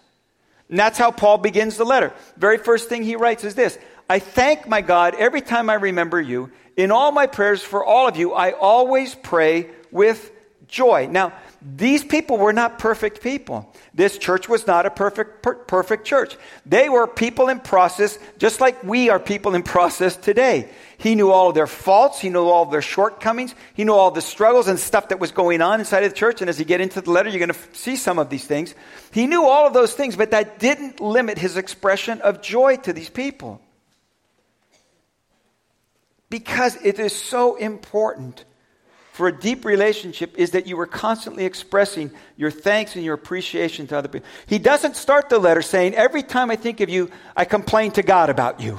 And 0.70 0.80
that's 0.80 0.98
how 0.98 1.12
Paul 1.12 1.38
begins 1.38 1.78
the 1.78 1.86
letter. 1.86 2.14
Very 2.38 2.58
first 2.58 2.90
thing 2.90 3.04
he 3.04 3.16
writes 3.16 3.44
is 3.44 3.56
this 3.56 3.78
I 4.10 4.20
thank 4.20 4.68
my 4.68 4.82
God 4.82 5.16
every 5.16 5.42
time 5.42 5.70
I 5.70 5.76
remember 5.76 6.20
you. 6.20 6.52
In 6.78 6.92
all 6.92 7.12
my 7.12 7.28
prayers 7.28 7.64
for 7.64 7.84
all 7.84 8.08
of 8.08 8.18
you, 8.18 8.34
I 8.34 8.52
always 8.52 9.16
pray 9.16 9.70
with 9.92 10.32
joy. 10.68 11.08
Now, 11.10 11.34
these 11.68 12.04
people 12.04 12.38
were 12.38 12.54
not 12.54 12.78
perfect 12.78 13.22
people. 13.22 13.74
This 13.92 14.20
church 14.20 14.48
was 14.48 14.68
not 14.68 14.86
a 14.86 14.92
perfect, 14.92 15.42
per- 15.42 15.56
perfect 15.56 16.06
church. 16.06 16.38
They 16.64 16.90
were 16.90 17.08
people 17.08 17.50
in 17.50 17.60
process, 17.60 18.20
just 18.38 18.62
like 18.62 18.84
we 18.84 19.10
are 19.10 19.20
people 19.20 19.56
in 19.56 19.64
process 19.76 20.16
today. 20.16 20.70
He 21.00 21.16
knew 21.16 21.32
all 21.32 21.50
of 21.50 21.56
their 21.56 21.66
faults. 21.66 22.20
He 22.22 22.30
knew 22.30 22.46
all 22.46 22.62
of 22.62 22.72
their 22.72 22.84
shortcomings. 22.84 23.56
He 23.74 23.84
knew 23.84 23.94
all 23.94 24.12
the 24.12 24.22
struggles 24.22 24.68
and 24.68 24.78
stuff 24.78 25.10
that 25.10 25.20
was 25.20 25.32
going 25.32 25.64
on 25.64 25.80
inside 25.80 26.04
of 26.04 26.12
the 26.12 26.16
church. 26.16 26.42
And 26.42 26.52
as 26.52 26.60
you 26.60 26.66
get 26.66 26.82
into 26.82 27.02
the 27.02 27.10
letter, 27.10 27.30
you're 27.30 27.40
going 27.40 27.50
to 27.50 27.76
see 27.76 27.96
some 27.96 28.20
of 28.20 28.30
these 28.30 28.46
things. 28.46 28.76
He 29.12 29.26
knew 29.26 29.44
all 29.44 29.66
of 29.66 29.74
those 29.74 29.94
things, 29.94 30.16
but 30.16 30.32
that 30.32 30.60
didn't 30.60 31.00
limit 31.00 31.40
his 31.40 31.58
expression 31.58 32.22
of 32.22 32.44
joy 32.44 32.76
to 32.78 32.94
these 32.94 33.10
people. 33.10 33.60
Because 36.30 36.78
it 36.84 37.00
is 37.00 37.16
so 37.16 37.56
important 37.56 38.46
for 39.16 39.30
a 39.30 39.32
deep 39.32 39.64
relationship 39.64 40.38
is 40.38 40.52
that 40.52 40.68
you 40.68 40.78
are 40.78 40.86
constantly 40.86 41.46
expressing 41.46 42.12
your 42.36 42.52
thanks 42.52 42.98
and 42.98 43.06
your 43.06 43.14
appreciation 43.14 43.88
to 43.88 43.98
other 43.98 44.10
people. 44.10 44.28
He 44.46 44.60
doesn't 44.60 44.98
start 44.98 45.30
the 45.30 45.40
letter 45.40 45.62
saying, 45.62 45.96
Every 45.96 46.22
time 46.22 46.52
I 46.52 46.58
think 46.58 46.82
of 46.82 46.90
you, 46.90 47.10
I 47.34 47.46
complain 47.46 47.92
to 47.92 48.04
God 48.04 48.30
about 48.30 48.60
you. 48.60 48.78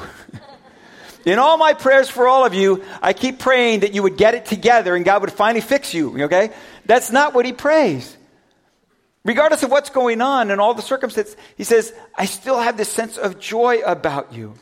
In 1.24 1.38
all 1.38 1.56
my 1.56 1.72
prayers 1.72 2.10
for 2.10 2.28
all 2.28 2.44
of 2.44 2.52
you, 2.52 2.84
I 3.00 3.14
keep 3.14 3.38
praying 3.38 3.80
that 3.80 3.94
you 3.94 4.02
would 4.02 4.18
get 4.18 4.34
it 4.34 4.44
together 4.44 4.94
and 4.94 5.06
God 5.06 5.22
would 5.22 5.32
finally 5.32 5.62
fix 5.62 5.94
you, 5.94 6.24
okay? 6.24 6.50
That's 6.84 7.10
not 7.10 7.32
what 7.32 7.46
he 7.46 7.54
prays. 7.54 8.14
Regardless 9.24 9.62
of 9.62 9.70
what's 9.70 9.88
going 9.88 10.20
on 10.20 10.50
and 10.50 10.60
all 10.60 10.74
the 10.74 10.82
circumstances, 10.82 11.34
he 11.56 11.64
says, 11.64 11.94
I 12.14 12.26
still 12.26 12.60
have 12.60 12.76
this 12.76 12.90
sense 12.90 13.16
of 13.16 13.40
joy 13.40 13.80
about 13.86 14.34
you 14.34 14.52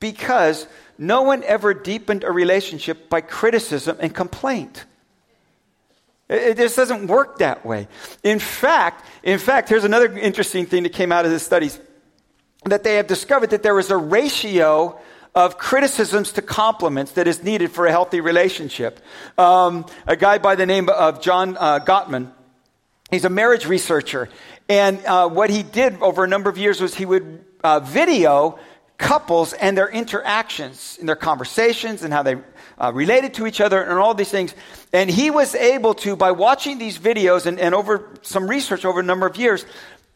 because 0.00 0.66
no 1.02 1.22
one 1.22 1.42
ever 1.42 1.74
deepened 1.74 2.22
a 2.22 2.30
relationship 2.30 3.08
by 3.08 3.20
criticism 3.20 3.96
and 3.98 4.14
complaint. 4.14 4.84
It 6.28 6.56
just 6.56 6.76
doesn't 6.76 7.08
work 7.08 7.38
that 7.38 7.66
way. 7.66 7.88
In 8.22 8.38
fact, 8.38 9.04
in 9.22 9.38
fact, 9.38 9.68
here's 9.68 9.84
another 9.84 10.16
interesting 10.16 10.64
thing 10.64 10.84
that 10.84 10.92
came 10.92 11.10
out 11.10 11.24
of 11.24 11.32
the 11.32 11.40
studies 11.40 11.78
that 12.64 12.84
they 12.84 12.94
have 12.94 13.08
discovered 13.08 13.50
that 13.50 13.64
there 13.64 13.78
is 13.80 13.90
a 13.90 13.96
ratio 13.96 14.98
of 15.34 15.58
criticisms 15.58 16.32
to 16.32 16.42
compliments 16.42 17.12
that 17.12 17.26
is 17.26 17.42
needed 17.42 17.72
for 17.72 17.86
a 17.86 17.90
healthy 17.90 18.20
relationship. 18.20 19.00
Um, 19.36 19.86
a 20.06 20.14
guy 20.14 20.38
by 20.38 20.54
the 20.54 20.66
name 20.66 20.88
of 20.88 21.20
John 21.20 21.56
uh, 21.58 21.80
Gottman, 21.80 22.30
he's 23.10 23.24
a 23.24 23.30
marriage 23.30 23.66
researcher, 23.66 24.28
And 24.68 25.04
uh, 25.04 25.28
what 25.28 25.50
he 25.50 25.64
did 25.64 26.00
over 26.00 26.22
a 26.22 26.28
number 26.28 26.48
of 26.48 26.58
years 26.58 26.80
was 26.80 26.94
he 26.94 27.06
would 27.06 27.44
uh, 27.64 27.80
video 27.80 28.58
couples 29.02 29.52
and 29.52 29.76
their 29.76 29.88
interactions 29.88 30.96
and 31.00 31.08
their 31.08 31.16
conversations 31.16 32.04
and 32.04 32.14
how 32.14 32.22
they 32.22 32.36
uh, 32.78 32.92
related 32.94 33.34
to 33.34 33.46
each 33.48 33.60
other 33.60 33.82
and 33.82 33.98
all 33.98 34.14
these 34.14 34.30
things. 34.30 34.54
And 34.92 35.10
he 35.10 35.30
was 35.30 35.56
able 35.56 35.94
to, 35.94 36.14
by 36.14 36.30
watching 36.30 36.78
these 36.78 36.98
videos 36.98 37.46
and, 37.46 37.58
and 37.58 37.74
over 37.74 38.08
some 38.22 38.48
research 38.48 38.84
over 38.84 39.00
a 39.00 39.02
number 39.02 39.26
of 39.26 39.36
years, 39.36 39.66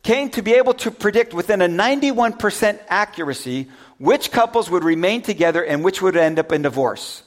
came 0.04 0.30
to 0.30 0.40
be 0.40 0.54
able 0.54 0.72
to 0.74 0.92
predict 0.92 1.34
within 1.34 1.60
a 1.60 1.68
91% 1.68 2.78
accuracy 2.88 3.68
which 3.98 4.30
couples 4.30 4.70
would 4.70 4.84
remain 4.84 5.20
together 5.20 5.64
and 5.64 5.82
which 5.82 6.00
would 6.00 6.16
end 6.16 6.38
up 6.38 6.52
in 6.52 6.62
divorce. 6.62 7.24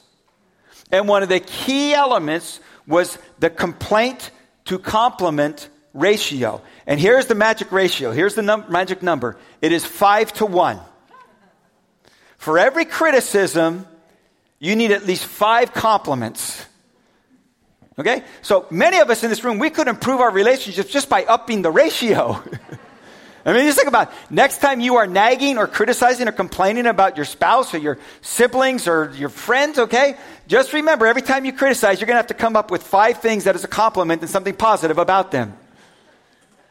And 0.90 1.06
one 1.08 1.22
of 1.22 1.28
the 1.28 1.40
key 1.40 1.92
elements 1.92 2.58
was 2.86 3.18
the 3.38 3.50
complaint 3.50 4.30
to 4.64 4.78
compliment 4.78 5.68
ratio. 5.92 6.62
And 6.86 6.98
here's 6.98 7.26
the 7.26 7.34
magic 7.34 7.70
ratio. 7.70 8.12
Here's 8.12 8.34
the 8.34 8.42
num- 8.42 8.64
magic 8.70 9.02
number. 9.02 9.36
It 9.60 9.72
is 9.72 9.84
five 9.84 10.32
to 10.34 10.46
one. 10.46 10.80
For 12.40 12.58
every 12.58 12.86
criticism, 12.86 13.86
you 14.60 14.74
need 14.74 14.92
at 14.92 15.04
least 15.04 15.26
five 15.26 15.74
compliments. 15.74 16.64
Okay? 17.98 18.24
So 18.40 18.64
many 18.70 18.98
of 18.98 19.10
us 19.10 19.22
in 19.22 19.28
this 19.28 19.44
room, 19.44 19.58
we 19.58 19.68
could 19.68 19.88
improve 19.88 20.22
our 20.22 20.30
relationships 20.30 20.90
just 20.90 21.10
by 21.10 21.24
upping 21.24 21.60
the 21.60 21.70
ratio. 21.70 22.42
I 23.44 23.52
mean, 23.52 23.66
just 23.66 23.76
think 23.76 23.88
about 23.88 24.08
it. 24.08 24.14
next 24.30 24.62
time 24.62 24.80
you 24.80 24.96
are 24.96 25.06
nagging 25.06 25.58
or 25.58 25.66
criticizing 25.66 26.28
or 26.28 26.32
complaining 26.32 26.86
about 26.86 27.16
your 27.16 27.26
spouse 27.26 27.74
or 27.74 27.78
your 27.78 27.98
siblings 28.22 28.88
or 28.88 29.12
your 29.16 29.28
friends, 29.28 29.78
okay? 29.78 30.16
Just 30.48 30.72
remember, 30.72 31.06
every 31.06 31.22
time 31.22 31.44
you 31.44 31.52
criticize, 31.52 32.00
you're 32.00 32.06
going 32.06 32.14
to 32.14 32.20
have 32.20 32.28
to 32.28 32.34
come 32.34 32.56
up 32.56 32.70
with 32.70 32.82
five 32.82 33.20
things 33.20 33.44
that 33.44 33.54
is 33.54 33.64
a 33.64 33.68
compliment 33.68 34.22
and 34.22 34.30
something 34.30 34.54
positive 34.54 34.96
about 34.96 35.30
them. 35.30 35.52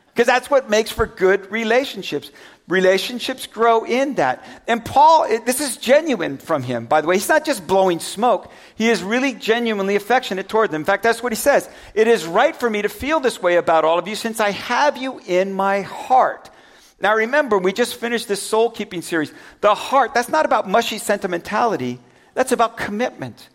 Because 0.08 0.26
that's 0.26 0.50
what 0.50 0.68
makes 0.68 0.90
for 0.90 1.06
good 1.06 1.52
relationships. 1.52 2.32
Relationships 2.70 3.48
grow 3.48 3.84
in 3.84 4.16
that. 4.16 4.46
And 4.68 4.86
Paul, 4.86 5.28
this 5.44 5.60
is 5.60 5.78
genuine 5.78 6.38
from 6.38 6.62
him, 6.62 6.86
by 6.86 7.02
the 7.02 7.08
way. 7.08 7.16
He's 7.16 7.28
not 7.28 7.44
just 7.44 7.66
blowing 7.66 8.00
smoke. 8.00 8.52
He 8.76 8.90
is 8.90 9.02
really 9.02 9.34
genuinely 9.34 9.96
affectionate 9.96 10.48
toward 10.48 10.70
them. 10.70 10.82
In 10.82 10.86
fact, 10.86 11.02
that's 11.02 11.24
what 11.24 11.32
he 11.32 11.36
says. 11.36 11.68
It 11.96 12.08
is 12.08 12.28
right 12.28 12.56
for 12.56 12.70
me 12.70 12.84
to 12.84 12.90
feel 12.90 13.20
this 13.20 13.42
way 13.42 13.56
about 13.56 13.86
all 13.86 13.98
of 13.98 14.08
you 14.08 14.16
since 14.16 14.40
I 14.40 14.52
have 14.52 14.98
you 14.98 15.20
in 15.26 15.52
my 15.52 15.82
heart. 15.82 16.52
Now 17.02 17.16
remember, 17.16 17.58
we 17.58 17.74
just 17.74 17.96
finished 17.96 18.28
this 18.28 18.42
soul 18.42 18.70
keeping 18.70 19.02
series. 19.02 19.34
The 19.62 19.74
heart, 19.74 20.14
that's 20.14 20.30
not 20.30 20.46
about 20.46 20.70
mushy 20.70 21.00
sentimentality, 21.00 22.00
that's 22.36 22.52
about 22.52 22.78
commitment. 22.78 23.50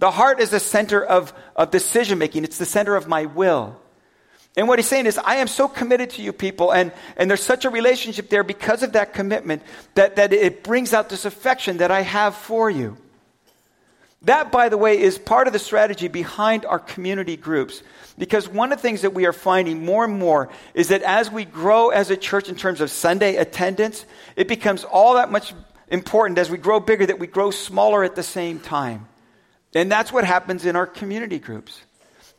The 0.00 0.10
heart 0.10 0.38
is 0.38 0.50
the 0.50 0.60
center 0.60 1.02
of, 1.02 1.32
of 1.56 1.70
decision 1.70 2.18
making, 2.18 2.44
it's 2.44 2.58
the 2.58 2.66
center 2.66 2.94
of 2.94 3.08
my 3.08 3.24
will. 3.24 3.80
And 4.56 4.66
what 4.66 4.78
he's 4.78 4.88
saying 4.88 5.06
is, 5.06 5.16
I 5.18 5.36
am 5.36 5.46
so 5.46 5.68
committed 5.68 6.10
to 6.10 6.22
you 6.22 6.32
people, 6.32 6.72
and, 6.72 6.92
and 7.16 7.30
there's 7.30 7.42
such 7.42 7.64
a 7.64 7.70
relationship 7.70 8.30
there 8.30 8.42
because 8.42 8.82
of 8.82 8.92
that 8.92 9.14
commitment 9.14 9.62
that, 9.94 10.16
that 10.16 10.32
it 10.32 10.64
brings 10.64 10.92
out 10.92 11.08
this 11.08 11.24
affection 11.24 11.78
that 11.78 11.90
I 11.90 12.00
have 12.00 12.34
for 12.34 12.68
you. 12.68 12.96
That, 14.22 14.52
by 14.52 14.68
the 14.68 14.76
way, 14.76 15.00
is 15.00 15.18
part 15.18 15.46
of 15.46 15.52
the 15.52 15.58
strategy 15.58 16.08
behind 16.08 16.66
our 16.66 16.78
community 16.78 17.36
groups. 17.36 17.82
Because 18.18 18.48
one 18.48 18.70
of 18.70 18.78
the 18.78 18.82
things 18.82 19.02
that 19.02 19.14
we 19.14 19.24
are 19.24 19.32
finding 19.32 19.84
more 19.84 20.04
and 20.04 20.18
more 20.18 20.50
is 20.74 20.88
that 20.88 21.02
as 21.02 21.30
we 21.30 21.46
grow 21.46 21.88
as 21.88 22.10
a 22.10 22.16
church 22.16 22.48
in 22.48 22.56
terms 22.56 22.82
of 22.82 22.90
Sunday 22.90 23.36
attendance, 23.36 24.04
it 24.36 24.46
becomes 24.46 24.84
all 24.84 25.14
that 25.14 25.30
much 25.30 25.54
important 25.88 26.38
as 26.38 26.50
we 26.50 26.58
grow 26.58 26.80
bigger 26.80 27.06
that 27.06 27.18
we 27.18 27.26
grow 27.26 27.50
smaller 27.50 28.04
at 28.04 28.14
the 28.14 28.22
same 28.22 28.60
time. 28.60 29.08
And 29.74 29.90
that's 29.90 30.12
what 30.12 30.24
happens 30.24 30.66
in 30.66 30.76
our 30.76 30.86
community 30.86 31.38
groups. 31.38 31.80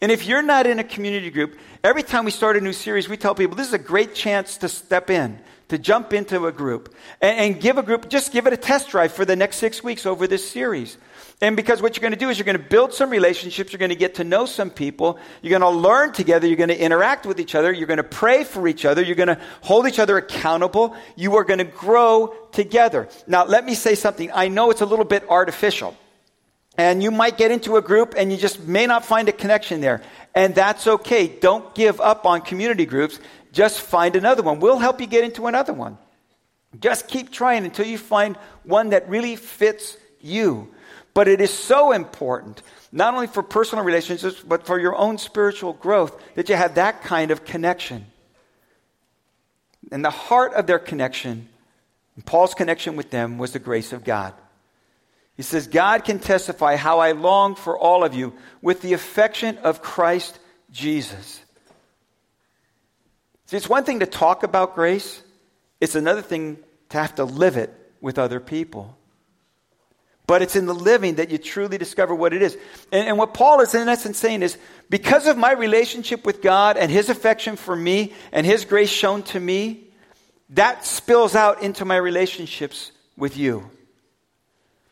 And 0.02 0.12
if 0.12 0.26
you're 0.26 0.42
not 0.42 0.66
in 0.66 0.80
a 0.80 0.84
community 0.84 1.30
group, 1.30 1.60
every 1.84 2.02
time 2.02 2.26
we 2.26 2.32
start 2.32 2.58
a 2.58 2.62
new 2.62 2.74
series, 2.74 3.08
we 3.08 3.18
tell 3.18 3.36
people 3.36 3.56
this 3.56 3.68
is 3.68 3.74
a 3.74 3.80
great 3.80 4.16
chance 4.16 4.58
to 4.58 4.68
step 4.68 5.12
in, 5.12 5.40
to 5.68 5.78
jump 5.78 6.12
into 6.12 6.48
a 6.48 6.52
group, 6.52 6.96
and, 7.22 7.38
and 7.38 7.62
give 7.62 7.78
a 7.78 7.84
group, 7.84 8.10
just 8.10 8.32
give 8.32 8.48
it 8.48 8.54
a 8.54 8.58
test 8.58 8.90
drive 8.90 9.14
for 9.14 9.26
the 9.26 9.36
next 9.36 9.58
six 9.58 9.84
weeks 9.84 10.08
over 10.08 10.26
this 10.26 10.50
series. 10.50 10.98
And 11.40 11.56
because 11.56 11.84
what 11.84 11.96
you're 11.96 12.02
going 12.02 12.14
to 12.14 12.20
do 12.20 12.30
is 12.30 12.40
you're 12.40 12.46
going 12.46 12.58
to 12.58 12.64
build 12.64 12.94
some 12.94 13.12
relationships, 13.12 13.72
you're 13.72 13.80
going 13.80 13.90
to 13.90 13.96
get 13.96 14.16
to 14.16 14.24
know 14.24 14.48
some 14.48 14.72
people, 14.72 15.20
you're 15.44 15.58
going 15.58 15.74
to 15.74 15.80
learn 15.80 16.14
together, 16.14 16.48
you're 16.48 16.58
going 16.58 16.70
to 16.70 16.80
interact 16.80 17.28
with 17.28 17.40
each 17.40 17.54
other, 17.54 17.72
you're 17.72 17.88
going 17.88 17.98
to 17.98 18.04
pray 18.04 18.44
for 18.44 18.68
each 18.68 18.86
other, 18.86 19.04
you're 19.04 19.16
going 19.16 19.28
to 19.28 19.40
hold 19.62 19.88
each 19.88 20.00
other 20.00 20.18
accountable, 20.18 20.96
you 21.16 21.36
are 21.36 21.44
going 21.44 21.60
to 21.60 21.64
grow 21.64 22.34
together. 22.52 23.08
Now, 23.28 23.46
let 23.46 23.66
me 23.66 23.76
say 23.76 23.94
something. 23.94 24.32
I 24.34 24.48
know 24.48 24.72
it's 24.72 24.82
a 24.82 24.86
little 24.88 25.06
bit 25.06 25.30
artificial. 25.30 25.96
And 26.82 27.04
you 27.04 27.12
might 27.12 27.38
get 27.38 27.52
into 27.52 27.78
a 27.78 27.82
group 27.82 28.16
and 28.18 28.32
you 28.32 28.40
just 28.40 28.66
may 28.68 28.88
not 28.88 29.06
find 29.06 29.30
a 29.30 29.32
connection 29.32 29.82
there. 29.82 30.02
And 30.34 30.56
that's 30.56 30.88
okay. 30.88 31.28
Don't 31.28 31.76
give 31.76 32.02
up 32.02 32.26
on 32.26 32.42
community 32.42 32.88
groups. 32.88 33.20
Just 33.52 33.82
find 33.82 34.16
another 34.16 34.42
one. 34.42 34.60
We'll 34.60 34.80
help 34.80 35.00
you 35.00 35.06
get 35.06 35.24
into 35.24 35.46
another 35.46 35.74
one. 35.74 36.00
Just 36.80 37.08
keep 37.08 37.32
trying 37.32 37.66
until 37.66 37.86
you 37.86 38.00
find 38.00 38.36
one 38.64 38.90
that 38.90 39.08
really 39.08 39.36
fits 39.36 39.96
you. 40.22 40.74
But 41.14 41.28
it 41.28 41.40
is 41.40 41.54
so 41.54 41.92
important, 41.92 42.64
not 42.92 43.14
only 43.14 43.28
for 43.28 43.44
personal 43.44 43.86
relationships, 43.86 44.42
but 44.42 44.66
for 44.66 44.80
your 44.80 44.96
own 44.96 45.20
spiritual 45.20 45.74
growth, 45.74 46.20
that 46.34 46.50
you 46.50 46.56
have 46.56 46.74
that 46.76 47.04
kind 47.04 47.30
of 47.30 47.46
connection. 47.46 48.08
And 49.92 50.04
the 50.04 50.10
heart 50.10 50.54
of 50.54 50.66
their 50.66 50.80
connection, 50.80 51.48
Paul's 52.26 52.56
connection 52.56 52.96
with 52.96 53.12
them, 53.12 53.38
was 53.38 53.52
the 53.52 53.60
grace 53.60 53.94
of 53.94 54.04
God. 54.04 54.34
He 55.38 55.44
says, 55.44 55.68
God 55.68 56.04
can 56.04 56.20
testify 56.20 56.76
how 56.76 57.00
I 57.00 57.14
long 57.14 57.56
for 57.56 57.78
all 57.78 58.04
of 58.04 58.14
you 58.14 58.34
with 58.62 58.82
the 58.82 58.94
affection 58.94 59.58
of 59.60 59.82
Christ 59.82 60.38
Jesus. 60.72 61.42
See, 63.48 63.58
it's 63.58 63.70
one 63.70 63.84
thing 63.84 64.00
to 64.00 64.06
talk 64.06 64.44
about 64.44 64.76
grace, 64.76 65.22
it's 65.80 65.96
another 65.96 66.22
thing 66.22 66.58
to 66.90 66.98
have 66.98 67.16
to 67.16 67.26
live 67.26 67.58
it 67.58 67.74
with 68.02 68.20
other 68.20 68.40
people. 68.40 68.98
But 70.28 70.42
it's 70.42 70.56
in 70.56 70.66
the 70.66 70.74
living 70.74 71.16
that 71.16 71.30
you 71.30 71.38
truly 71.38 71.78
discover 71.78 72.16
what 72.16 72.34
it 72.34 72.42
is. 72.42 72.58
And, 72.92 73.08
and, 73.10 73.18
what 73.18 73.34
Paul 73.34 73.60
is 73.60 73.76
in 73.76 73.90
essence 73.90 74.18
saying 74.18 74.44
is 74.44 74.58
because 74.90 75.28
of 75.28 75.38
my 75.38 75.52
relationship 75.52 76.26
with 76.26 76.42
God 76.42 76.78
and 76.78 76.90
his 76.90 77.10
affection 77.10 77.58
for 77.58 77.76
me 77.76 78.14
and 78.32 78.46
his 78.46 78.64
grace 78.64 78.90
shown 78.90 79.24
to 79.24 79.40
me, 79.40 79.88
that 80.52 80.86
spills 80.86 81.36
out 81.36 81.62
into 81.64 81.84
my 81.84 81.98
relationships 81.98 82.92
with 83.18 83.36
you. 83.36 83.70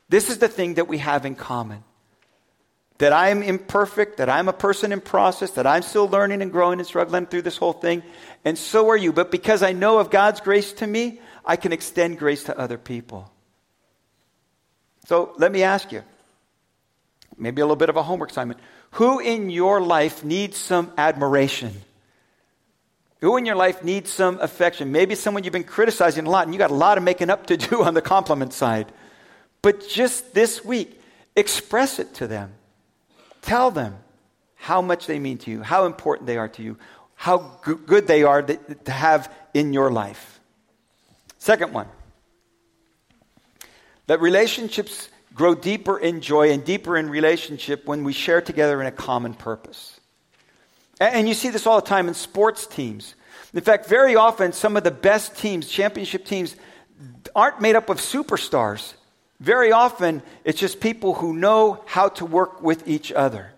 This 0.10 0.30
is 0.30 0.40
the 0.40 0.48
thing 0.48 0.74
that 0.74 0.88
we 0.88 0.98
have 0.98 1.26
in 1.26 1.36
common. 1.36 1.84
That 2.98 3.14
I 3.14 3.30
am 3.30 3.42
imperfect, 3.44 4.18
that 4.18 4.28
I'm 4.28 4.50
a 4.50 4.54
person 4.54 4.92
in 4.92 5.00
process, 5.00 5.52
that 5.52 5.66
I'm 5.66 5.84
still 5.84 6.10
learning 6.10 6.42
and 6.42 6.52
growing 6.52 6.80
and 6.80 6.88
struggling 6.88 7.28
through 7.28 7.44
this 7.44 7.56
whole 7.56 7.72
thing, 7.72 8.04
and 8.44 8.58
so 8.58 8.90
are 8.90 8.98
you. 8.98 9.14
But 9.14 9.32
because 9.32 9.64
I 9.64 9.72
know 9.72 10.00
of 10.00 10.10
God's 10.10 10.42
grace 10.42 10.74
to 10.74 10.88
me, 10.88 11.22
I 11.46 11.56
can 11.56 11.72
extend 11.72 12.20
grace 12.20 12.44
to 12.46 12.60
other 12.60 12.78
people. 12.78 13.32
So 15.06 15.34
let 15.38 15.52
me 15.52 15.64
ask 15.64 15.92
you, 15.92 16.04
maybe 17.38 17.62
a 17.62 17.66
little 17.66 17.78
bit 17.78 17.90
of 17.90 17.96
a 17.96 18.04
homework 18.04 18.32
assignment. 18.32 18.60
Who 18.92 19.20
in 19.20 19.50
your 19.50 19.80
life 19.80 20.26
needs 20.26 20.58
some 20.58 20.92
admiration? 20.98 21.74
Who 23.22 23.38
in 23.38 23.46
your 23.46 23.56
life 23.56 23.84
needs 23.84 24.12
some 24.12 24.40
affection? 24.40 24.92
Maybe 24.92 25.16
someone 25.16 25.44
you've 25.44 25.54
been 25.54 25.64
criticizing 25.64 26.26
a 26.26 26.30
lot 26.30 26.48
and 26.48 26.54
you 26.54 26.58
got 26.58 26.72
a 26.72 26.76
lot 26.76 26.98
of 26.98 27.04
making 27.04 27.30
up 27.30 27.48
to 27.48 27.58
do 27.58 27.84
on 27.86 27.94
the 27.94 28.02
compliment 28.02 28.54
side. 28.54 28.92
But 29.62 29.88
just 29.88 30.34
this 30.34 30.64
week, 30.64 31.02
express 31.36 32.00
it 32.00 32.14
to 32.16 32.28
them. 32.28 32.54
Tell 33.42 33.72
them 33.72 33.98
how 34.56 34.82
much 34.82 35.08
they 35.08 35.20
mean 35.20 35.38
to 35.40 35.52
you, 35.52 35.64
how 35.64 35.86
important 35.86 36.28
they 36.28 36.38
are 36.38 36.50
to 36.50 36.62
you, 36.62 36.78
how 37.16 37.60
good 37.64 38.08
they 38.08 38.24
are 38.24 38.42
to 38.42 38.92
have 38.92 39.32
in 39.54 39.74
your 39.74 39.92
life. 39.92 40.40
Second 41.38 41.74
one 41.74 41.88
that 44.08 44.22
relationships 44.22 45.10
grow 45.34 45.54
deeper 45.54 45.98
in 45.98 46.20
joy 46.20 46.52
and 46.52 46.66
deeper 46.66 46.98
in 46.98 47.10
relationship 47.10 47.86
when 47.86 48.04
we 48.04 48.12
share 48.12 48.42
together 48.42 48.82
in 48.82 48.88
a 48.88 48.92
common 48.92 49.34
purpose. 49.34 50.00
And 51.00 51.28
you 51.28 51.34
see 51.34 51.50
this 51.50 51.68
all 51.68 51.80
the 51.80 51.88
time 51.88 52.08
in 52.08 52.14
sports 52.14 52.66
teams. 52.66 53.16
In 53.54 53.62
fact, 53.62 53.88
very 53.88 54.16
often, 54.16 54.52
some 54.52 54.76
of 54.76 54.84
the 54.84 54.92
best 54.92 55.38
teams, 55.38 55.68
championship 55.68 56.26
teams, 56.26 56.56
aren't 57.36 57.62
made 57.62 57.76
up 57.76 57.90
of 57.90 58.00
superstars. 58.00 58.94
Very 59.40 59.72
often, 59.72 60.22
it's 60.44 60.60
just 60.60 60.82
people 60.82 61.14
who 61.14 61.34
know 61.34 61.82
how 61.86 62.10
to 62.10 62.26
work 62.26 62.62
with 62.62 62.88
each 62.88 63.12
other. 63.12 63.52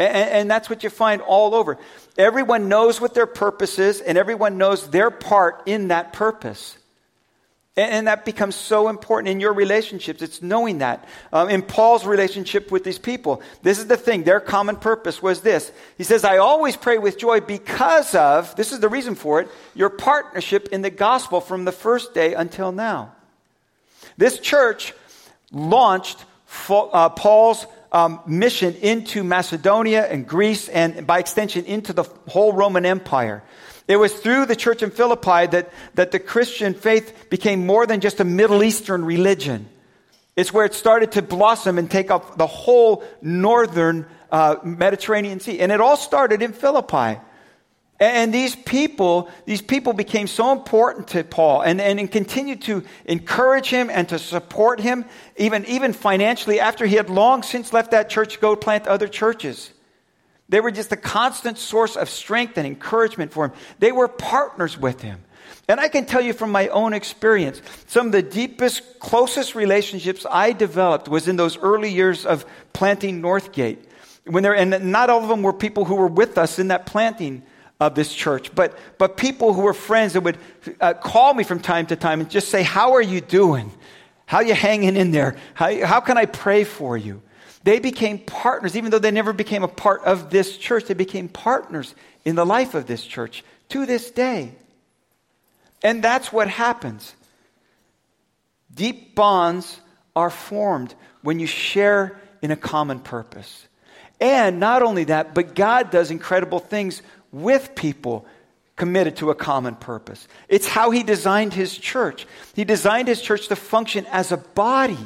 And, 0.00 0.30
and, 0.30 0.50
that's 0.50 0.70
what 0.70 0.84
you 0.84 0.90
find 0.90 1.20
all 1.22 1.54
over. 1.54 1.76
Everyone 2.16 2.68
knows 2.68 3.00
what 3.00 3.14
their 3.14 3.26
purpose 3.26 3.80
is, 3.80 4.00
and 4.00 4.16
everyone 4.16 4.56
knows 4.56 4.88
their 4.90 5.10
part 5.10 5.62
in 5.66 5.88
that 5.88 6.12
purpose. 6.12 6.78
And, 7.76 8.06
that 8.06 8.24
becomes 8.24 8.54
so 8.54 8.88
important 8.88 9.28
in 9.28 9.40
your 9.40 9.52
relationships. 9.52 10.22
It's 10.22 10.42
knowing 10.42 10.78
that. 10.78 11.04
Um, 11.32 11.48
in 11.48 11.62
Paul's 11.62 12.04
relationship 12.04 12.70
with 12.70 12.82
these 12.82 12.98
people, 12.98 13.42
this 13.62 13.78
is 13.78 13.86
the 13.86 13.96
thing. 13.96 14.22
Their 14.22 14.40
common 14.40 14.76
purpose 14.76 15.20
was 15.20 15.40
this. 15.40 15.70
He 15.96 16.04
says, 16.04 16.24
I 16.24 16.38
always 16.38 16.76
pray 16.76 16.98
with 16.98 17.18
joy 17.18 17.40
because 17.40 18.14
of, 18.14 18.54
this 18.56 18.72
is 18.72 18.80
the 18.80 18.88
reason 18.88 19.16
for 19.16 19.40
it, 19.40 19.48
your 19.74 19.90
partnership 19.90 20.68
in 20.70 20.82
the 20.82 20.90
gospel 20.90 21.40
from 21.40 21.64
the 21.64 21.72
first 21.72 22.14
day 22.14 22.34
until 22.34 22.70
now. 22.70 23.14
This 24.18 24.38
church 24.40 24.92
launched 25.52 26.22
uh, 26.68 27.08
Paul's 27.10 27.66
um, 27.92 28.20
mission 28.26 28.74
into 28.74 29.24
Macedonia 29.24 30.04
and 30.06 30.26
Greece 30.26 30.68
and 30.68 31.06
by 31.06 31.20
extension 31.20 31.64
into 31.64 31.92
the 31.92 32.02
whole 32.26 32.52
Roman 32.52 32.84
Empire. 32.84 33.42
It 33.86 33.96
was 33.96 34.12
through 34.12 34.46
the 34.46 34.56
church 34.56 34.82
in 34.82 34.90
Philippi 34.90 35.46
that, 35.46 35.72
that 35.94 36.10
the 36.10 36.18
Christian 36.18 36.74
faith 36.74 37.30
became 37.30 37.64
more 37.64 37.86
than 37.86 38.00
just 38.00 38.20
a 38.20 38.24
Middle 38.24 38.62
Eastern 38.62 39.04
religion. 39.04 39.68
It's 40.36 40.52
where 40.52 40.66
it 40.66 40.74
started 40.74 41.12
to 41.12 41.22
blossom 41.22 41.78
and 41.78 41.90
take 41.90 42.10
up 42.10 42.36
the 42.36 42.46
whole 42.46 43.02
northern 43.22 44.06
uh, 44.30 44.56
Mediterranean 44.62 45.40
Sea. 45.40 45.60
And 45.60 45.72
it 45.72 45.80
all 45.80 45.96
started 45.96 46.42
in 46.42 46.52
Philippi. 46.52 47.20
And 48.00 48.32
these 48.32 48.54
people, 48.54 49.28
these 49.44 49.60
people 49.60 49.92
became 49.92 50.28
so 50.28 50.52
important 50.52 51.08
to 51.08 51.24
Paul 51.24 51.62
and, 51.62 51.80
and, 51.80 52.10
continued 52.10 52.62
to 52.62 52.84
encourage 53.04 53.68
him 53.68 53.90
and 53.90 54.08
to 54.10 54.20
support 54.20 54.78
him, 54.78 55.04
even, 55.36 55.66
even 55.66 55.92
financially, 55.92 56.60
after 56.60 56.86
he 56.86 56.94
had 56.94 57.10
long 57.10 57.42
since 57.42 57.72
left 57.72 57.90
that 57.90 58.08
church 58.08 58.34
to 58.34 58.40
go 58.40 58.54
plant 58.54 58.86
other 58.86 59.08
churches. 59.08 59.72
They 60.48 60.60
were 60.60 60.70
just 60.70 60.92
a 60.92 60.96
constant 60.96 61.58
source 61.58 61.96
of 61.96 62.08
strength 62.08 62.56
and 62.56 62.66
encouragement 62.66 63.32
for 63.32 63.46
him. 63.46 63.52
They 63.80 63.90
were 63.90 64.06
partners 64.06 64.78
with 64.78 65.00
him. 65.00 65.24
And 65.66 65.80
I 65.80 65.88
can 65.88 66.06
tell 66.06 66.20
you 66.20 66.32
from 66.32 66.52
my 66.52 66.68
own 66.68 66.94
experience, 66.94 67.60
some 67.88 68.06
of 68.06 68.12
the 68.12 68.22
deepest, 68.22 69.00
closest 69.00 69.54
relationships 69.54 70.24
I 70.30 70.52
developed 70.52 71.08
was 71.08 71.26
in 71.26 71.36
those 71.36 71.58
early 71.58 71.90
years 71.90 72.24
of 72.24 72.46
planting 72.72 73.20
Northgate. 73.20 73.78
When 74.24 74.42
there, 74.42 74.54
and 74.54 74.92
not 74.92 75.10
all 75.10 75.22
of 75.22 75.28
them 75.28 75.42
were 75.42 75.52
people 75.52 75.84
who 75.84 75.96
were 75.96 76.06
with 76.06 76.38
us 76.38 76.58
in 76.58 76.68
that 76.68 76.86
planting 76.86 77.42
of 77.80 77.94
this 77.94 78.12
church, 78.12 78.54
but, 78.54 78.76
but 78.98 79.16
people 79.16 79.52
who 79.52 79.62
were 79.62 79.74
friends 79.74 80.14
that 80.14 80.22
would 80.22 80.38
uh, 80.80 80.94
call 80.94 81.32
me 81.32 81.44
from 81.44 81.60
time 81.60 81.86
to 81.86 81.96
time 81.96 82.20
and 82.20 82.28
just 82.28 82.48
say, 82.48 82.62
How 82.62 82.94
are 82.94 83.02
you 83.02 83.20
doing? 83.20 83.70
How 84.26 84.38
are 84.38 84.44
you 84.44 84.54
hanging 84.54 84.96
in 84.96 85.10
there? 85.10 85.36
How, 85.54 85.86
how 85.86 86.00
can 86.00 86.18
I 86.18 86.26
pray 86.26 86.64
for 86.64 86.96
you? 86.96 87.22
They 87.62 87.78
became 87.78 88.18
partners, 88.18 88.76
even 88.76 88.90
though 88.90 88.98
they 88.98 89.10
never 89.10 89.32
became 89.32 89.62
a 89.62 89.68
part 89.68 90.04
of 90.04 90.30
this 90.30 90.56
church, 90.56 90.84
they 90.84 90.94
became 90.94 91.28
partners 91.28 91.94
in 92.24 92.34
the 92.34 92.44
life 92.44 92.74
of 92.74 92.86
this 92.86 93.04
church 93.04 93.44
to 93.70 93.86
this 93.86 94.10
day. 94.10 94.52
And 95.82 96.02
that's 96.02 96.32
what 96.32 96.48
happens. 96.48 97.14
Deep 98.74 99.14
bonds 99.14 99.80
are 100.14 100.30
formed 100.30 100.94
when 101.22 101.38
you 101.38 101.46
share 101.46 102.20
in 102.42 102.50
a 102.50 102.56
common 102.56 103.00
purpose. 103.00 103.66
And 104.20 104.58
not 104.58 104.82
only 104.82 105.04
that, 105.04 105.34
but 105.34 105.54
God 105.54 105.90
does 105.90 106.10
incredible 106.10 106.58
things 106.58 107.02
with 107.32 107.74
people 107.74 108.26
committed 108.76 109.16
to 109.16 109.30
a 109.30 109.34
common 109.34 109.74
purpose. 109.74 110.26
It's 110.48 110.66
how 110.68 110.90
he 110.90 111.02
designed 111.02 111.52
his 111.52 111.76
church. 111.76 112.26
He 112.54 112.64
designed 112.64 113.08
his 113.08 113.20
church 113.20 113.48
to 113.48 113.56
function 113.56 114.06
as 114.06 114.32
a 114.32 114.36
body 114.36 114.98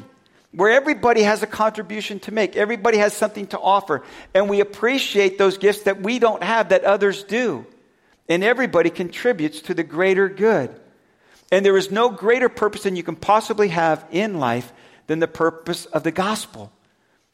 where 0.53 0.71
everybody 0.71 1.23
has 1.23 1.43
a 1.43 1.47
contribution 1.47 2.21
to 2.21 2.33
make, 2.33 2.57
everybody 2.57 2.99
has 2.99 3.15
something 3.15 3.47
to 3.49 3.59
offer, 3.59 4.03
and 4.35 4.51
we 4.51 4.61
appreciate 4.61 5.39
those 5.39 5.57
gifts 5.57 5.85
that 5.85 6.03
we 6.03 6.19
don't 6.19 6.43
have 6.43 6.69
that 6.69 6.85
others 6.85 7.25
do. 7.25 7.65
And 8.29 8.45
everybody 8.45 8.91
contributes 8.91 9.63
to 9.63 9.75
the 9.75 9.83
greater 9.83 10.29
good. 10.29 10.79
And 11.51 11.67
there 11.67 11.77
is 11.77 11.91
no 11.91 12.11
greater 12.11 12.49
purpose 12.49 12.85
than 12.85 12.97
you 12.97 13.03
can 13.03 13.17
possibly 13.17 13.69
have 13.69 14.05
in 14.11 14.39
life 14.39 14.73
than 15.07 15.19
the 15.19 15.29
purpose 15.29 15.87
of 15.87 16.03
the 16.03 16.13
gospel. 16.13 16.71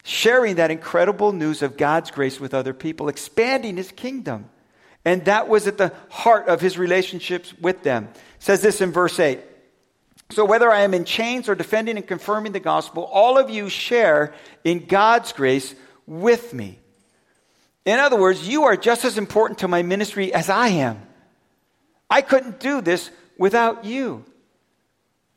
Sharing 0.04 0.57
that 0.57 0.71
incredible 0.71 1.33
news 1.33 1.62
of 1.62 1.76
God's 1.76 2.11
grace 2.11 2.40
with 2.40 2.54
other 2.54 2.73
people, 2.73 3.09
expanding 3.09 3.76
his 3.76 3.92
kingdom. 3.92 4.49
And 5.05 5.25
that 5.25 5.49
was 5.49 5.67
at 5.67 5.78
the 5.78 5.93
heart 6.11 6.49
of 6.49 6.61
his 6.61 6.76
relationships 6.76 7.55
with 7.59 7.83
them. 7.83 8.09
It 8.14 8.21
says 8.38 8.61
this 8.62 8.81
in 8.81 8.93
verse 8.93 9.19
8. 9.19 9.40
So 10.31 10.45
whether 10.45 10.71
I 10.71 10.81
am 10.81 10.93
in 10.93 11.05
chains 11.05 11.49
or 11.49 11.55
defending 11.55 11.97
and 11.97 12.07
confirming 12.07 12.52
the 12.52 12.61
gospel, 12.61 13.05
all 13.05 13.38
of 13.38 13.49
you 13.49 13.69
share 13.69 14.35
in 14.64 14.87
God's 14.87 15.33
grace 15.33 15.75
with 16.07 16.52
me. 16.52 16.78
In 17.87 17.99
other 17.99 18.21
words, 18.21 18.47
you 18.47 18.64
are 18.64 18.76
just 18.76 19.07
as 19.07 19.17
important 19.17 19.61
to 19.61 19.69
my 19.69 19.83
ministry 19.83 20.35
as 20.35 20.50
I 20.50 20.69
am. 20.69 21.00
I 22.11 22.21
couldn't 22.21 22.61
do 22.61 22.83
this 22.83 23.11
without 23.38 23.87
you. 23.87 24.25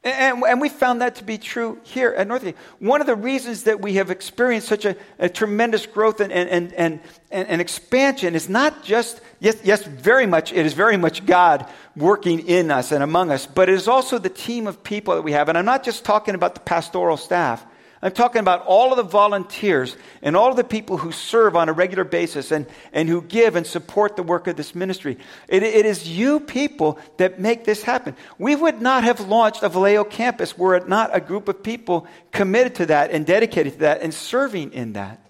And, 0.03 0.43
and, 0.43 0.59
we 0.59 0.69
found 0.69 1.01
that 1.01 1.17
to 1.17 1.23
be 1.23 1.37
true 1.37 1.79
here 1.83 2.09
at 2.09 2.27
Northgate. 2.27 2.55
One 2.79 3.01
of 3.01 3.07
the 3.07 3.15
reasons 3.15 3.65
that 3.65 3.81
we 3.81 3.93
have 3.95 4.09
experienced 4.09 4.67
such 4.67 4.83
a, 4.83 4.95
a 5.19 5.29
tremendous 5.29 5.85
growth 5.85 6.21
and, 6.21 6.33
and, 6.33 6.73
and, 6.73 6.99
and, 7.29 7.61
expansion 7.61 8.33
is 8.33 8.49
not 8.49 8.83
just, 8.83 9.21
yes, 9.39 9.57
yes, 9.63 9.83
very 9.83 10.25
much, 10.25 10.53
it 10.53 10.65
is 10.65 10.73
very 10.73 10.97
much 10.97 11.23
God 11.27 11.69
working 11.95 12.47
in 12.47 12.71
us 12.71 12.91
and 12.91 13.03
among 13.03 13.29
us, 13.29 13.45
but 13.45 13.69
it 13.69 13.75
is 13.75 13.87
also 13.87 14.17
the 14.17 14.29
team 14.29 14.65
of 14.65 14.81
people 14.81 15.13
that 15.13 15.21
we 15.21 15.33
have. 15.33 15.49
And 15.49 15.57
I'm 15.57 15.65
not 15.65 15.83
just 15.83 16.03
talking 16.03 16.33
about 16.33 16.55
the 16.55 16.61
pastoral 16.61 17.15
staff. 17.15 17.63
I'm 18.03 18.11
talking 18.11 18.39
about 18.39 18.65
all 18.65 18.91
of 18.91 18.97
the 18.97 19.03
volunteers 19.03 19.95
and 20.23 20.35
all 20.35 20.49
of 20.49 20.55
the 20.55 20.63
people 20.63 20.97
who 20.97 21.11
serve 21.11 21.55
on 21.55 21.69
a 21.69 21.73
regular 21.73 22.03
basis 22.03 22.51
and, 22.51 22.65
and 22.91 23.07
who 23.07 23.21
give 23.21 23.55
and 23.55 23.65
support 23.65 24.15
the 24.15 24.23
work 24.23 24.47
of 24.47 24.55
this 24.55 24.73
ministry. 24.73 25.19
It, 25.47 25.61
it 25.61 25.85
is 25.85 26.09
you 26.09 26.39
people 26.39 26.97
that 27.17 27.39
make 27.39 27.63
this 27.63 27.83
happen. 27.83 28.15
We 28.39 28.55
would 28.55 28.81
not 28.81 29.03
have 29.03 29.19
launched 29.19 29.61
a 29.61 29.69
Vallejo 29.69 30.03
campus 30.05 30.57
were 30.57 30.75
it 30.75 30.89
not 30.89 31.15
a 31.15 31.21
group 31.21 31.47
of 31.47 31.61
people 31.61 32.07
committed 32.31 32.75
to 32.75 32.85
that 32.87 33.11
and 33.11 33.23
dedicated 33.23 33.73
to 33.73 33.79
that 33.79 34.01
and 34.01 34.11
serving 34.11 34.73
in 34.73 34.93
that. 34.93 35.23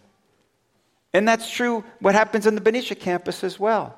And 1.14 1.28
that's 1.28 1.52
true 1.52 1.84
what 2.00 2.16
happens 2.16 2.48
in 2.48 2.56
the 2.56 2.62
Benicia 2.62 2.96
campus 2.96 3.44
as 3.44 3.60
well. 3.60 3.98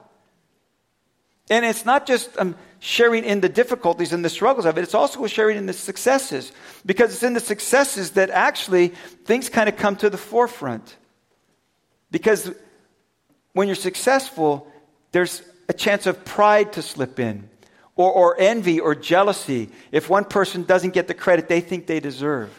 And 1.49 1.63
it's 1.63 1.85
not 1.85 2.07
just 2.07 2.35
um, 2.39 2.55
sharing 2.83 3.23
in 3.23 3.39
the 3.39 3.47
difficulties 3.47 4.11
and 4.11 4.25
the 4.25 4.29
struggles 4.29 4.65
of 4.65 4.77
it, 4.77 4.81
it's 4.81 4.93
also 4.93 5.25
sharing 5.25 5.57
in 5.57 5.67
the 5.67 5.73
successes. 5.73 6.51
Because 6.85 7.13
it's 7.13 7.23
in 7.23 7.33
the 7.33 7.39
successes 7.39 8.11
that 8.11 8.29
actually 8.29 8.89
things 9.23 9.47
kind 9.47 9.69
of 9.69 9.77
come 9.77 9.95
to 9.95 10.09
the 10.09 10.17
forefront. 10.17 10.97
Because 12.11 12.51
when 13.53 13.69
you're 13.69 13.75
successful, 13.75 14.67
there's 15.13 15.41
a 15.69 15.73
chance 15.73 16.07
of 16.07 16.25
pride 16.25 16.73
to 16.73 16.81
slip 16.81 17.21
in, 17.21 17.49
or, 17.95 18.11
or 18.11 18.35
envy 18.37 18.81
or 18.81 18.95
jealousy. 18.95 19.69
If 19.93 20.09
one 20.09 20.25
person 20.25 20.63
doesn't 20.63 20.93
get 20.93 21.07
the 21.07 21.13
credit 21.13 21.47
they 21.47 21.61
think 21.61 21.87
they 21.87 22.01
deserve. 22.01 22.49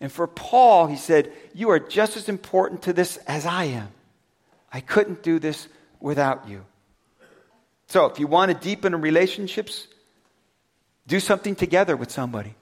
And 0.00 0.12
for 0.12 0.28
Paul, 0.28 0.86
he 0.86 0.96
said, 0.96 1.32
You 1.52 1.70
are 1.70 1.80
just 1.80 2.16
as 2.16 2.28
important 2.28 2.82
to 2.82 2.92
this 2.92 3.16
as 3.26 3.44
I 3.44 3.64
am. 3.64 3.88
I 4.72 4.78
couldn't 4.78 5.24
do 5.24 5.40
this 5.40 5.66
without 5.98 6.48
you. 6.48 6.64
So, 7.88 8.06
if 8.06 8.18
you 8.18 8.26
want 8.26 8.50
to 8.50 8.56
deepen 8.56 9.00
relationships, 9.00 9.86
do 11.06 11.20
something 11.20 11.54
together 11.54 11.96
with 11.96 12.10
somebody. 12.10 12.54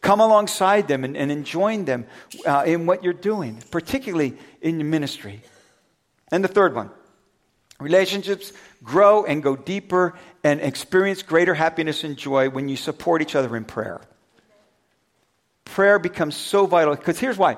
Come 0.00 0.20
alongside 0.20 0.88
them 0.88 1.04
and, 1.04 1.16
and 1.16 1.44
join 1.44 1.84
them 1.84 2.06
uh, 2.46 2.64
in 2.66 2.86
what 2.86 3.04
you're 3.04 3.12
doing, 3.12 3.62
particularly 3.70 4.36
in 4.60 4.80
your 4.80 4.88
ministry. 4.88 5.42
And 6.32 6.42
the 6.42 6.48
third 6.48 6.74
one 6.74 6.90
relationships 7.78 8.52
grow 8.82 9.24
and 9.24 9.42
go 9.42 9.56
deeper 9.56 10.14
and 10.44 10.60
experience 10.60 11.22
greater 11.22 11.54
happiness 11.54 12.04
and 12.04 12.16
joy 12.16 12.50
when 12.50 12.68
you 12.68 12.76
support 12.76 13.22
each 13.22 13.34
other 13.34 13.56
in 13.56 13.64
prayer. 13.64 14.00
Prayer 15.64 15.98
becomes 15.98 16.36
so 16.36 16.66
vital 16.66 16.94
because 16.94 17.18
here's 17.18 17.38
why. 17.38 17.56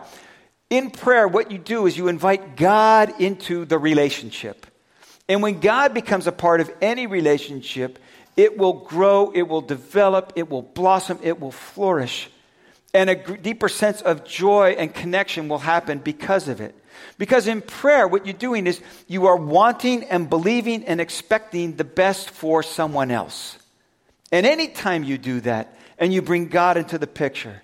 In 0.70 0.90
prayer, 0.90 1.26
what 1.26 1.50
you 1.50 1.58
do 1.58 1.86
is 1.86 1.96
you 1.96 2.08
invite 2.08 2.56
God 2.56 3.20
into 3.20 3.64
the 3.64 3.78
relationship. 3.78 4.66
And 5.28 5.42
when 5.42 5.60
God 5.60 5.94
becomes 5.94 6.26
a 6.26 6.32
part 6.32 6.60
of 6.60 6.70
any 6.80 7.06
relationship, 7.06 7.98
it 8.36 8.58
will 8.58 8.72
grow, 8.72 9.30
it 9.30 9.42
will 9.42 9.60
develop, 9.60 10.32
it 10.36 10.50
will 10.50 10.62
blossom, 10.62 11.18
it 11.22 11.40
will 11.40 11.52
flourish. 11.52 12.28
And 12.94 13.08
a 13.08 13.36
deeper 13.36 13.68
sense 13.68 14.02
of 14.02 14.24
joy 14.24 14.74
and 14.78 14.92
connection 14.92 15.48
will 15.48 15.58
happen 15.58 15.98
because 15.98 16.48
of 16.48 16.60
it. 16.60 16.74
Because 17.18 17.46
in 17.46 17.62
prayer, 17.62 18.06
what 18.06 18.26
you're 18.26 18.34
doing 18.34 18.66
is 18.66 18.80
you 19.06 19.26
are 19.26 19.36
wanting 19.36 20.04
and 20.04 20.28
believing 20.28 20.84
and 20.84 21.00
expecting 21.00 21.76
the 21.76 21.84
best 21.84 22.30
for 22.30 22.62
someone 22.62 23.10
else. 23.10 23.58
And 24.30 24.46
anytime 24.46 25.04
you 25.04 25.18
do 25.18 25.40
that 25.40 25.76
and 25.98 26.12
you 26.12 26.22
bring 26.22 26.48
God 26.48 26.76
into 26.76 26.98
the 26.98 27.06
picture, 27.06 27.62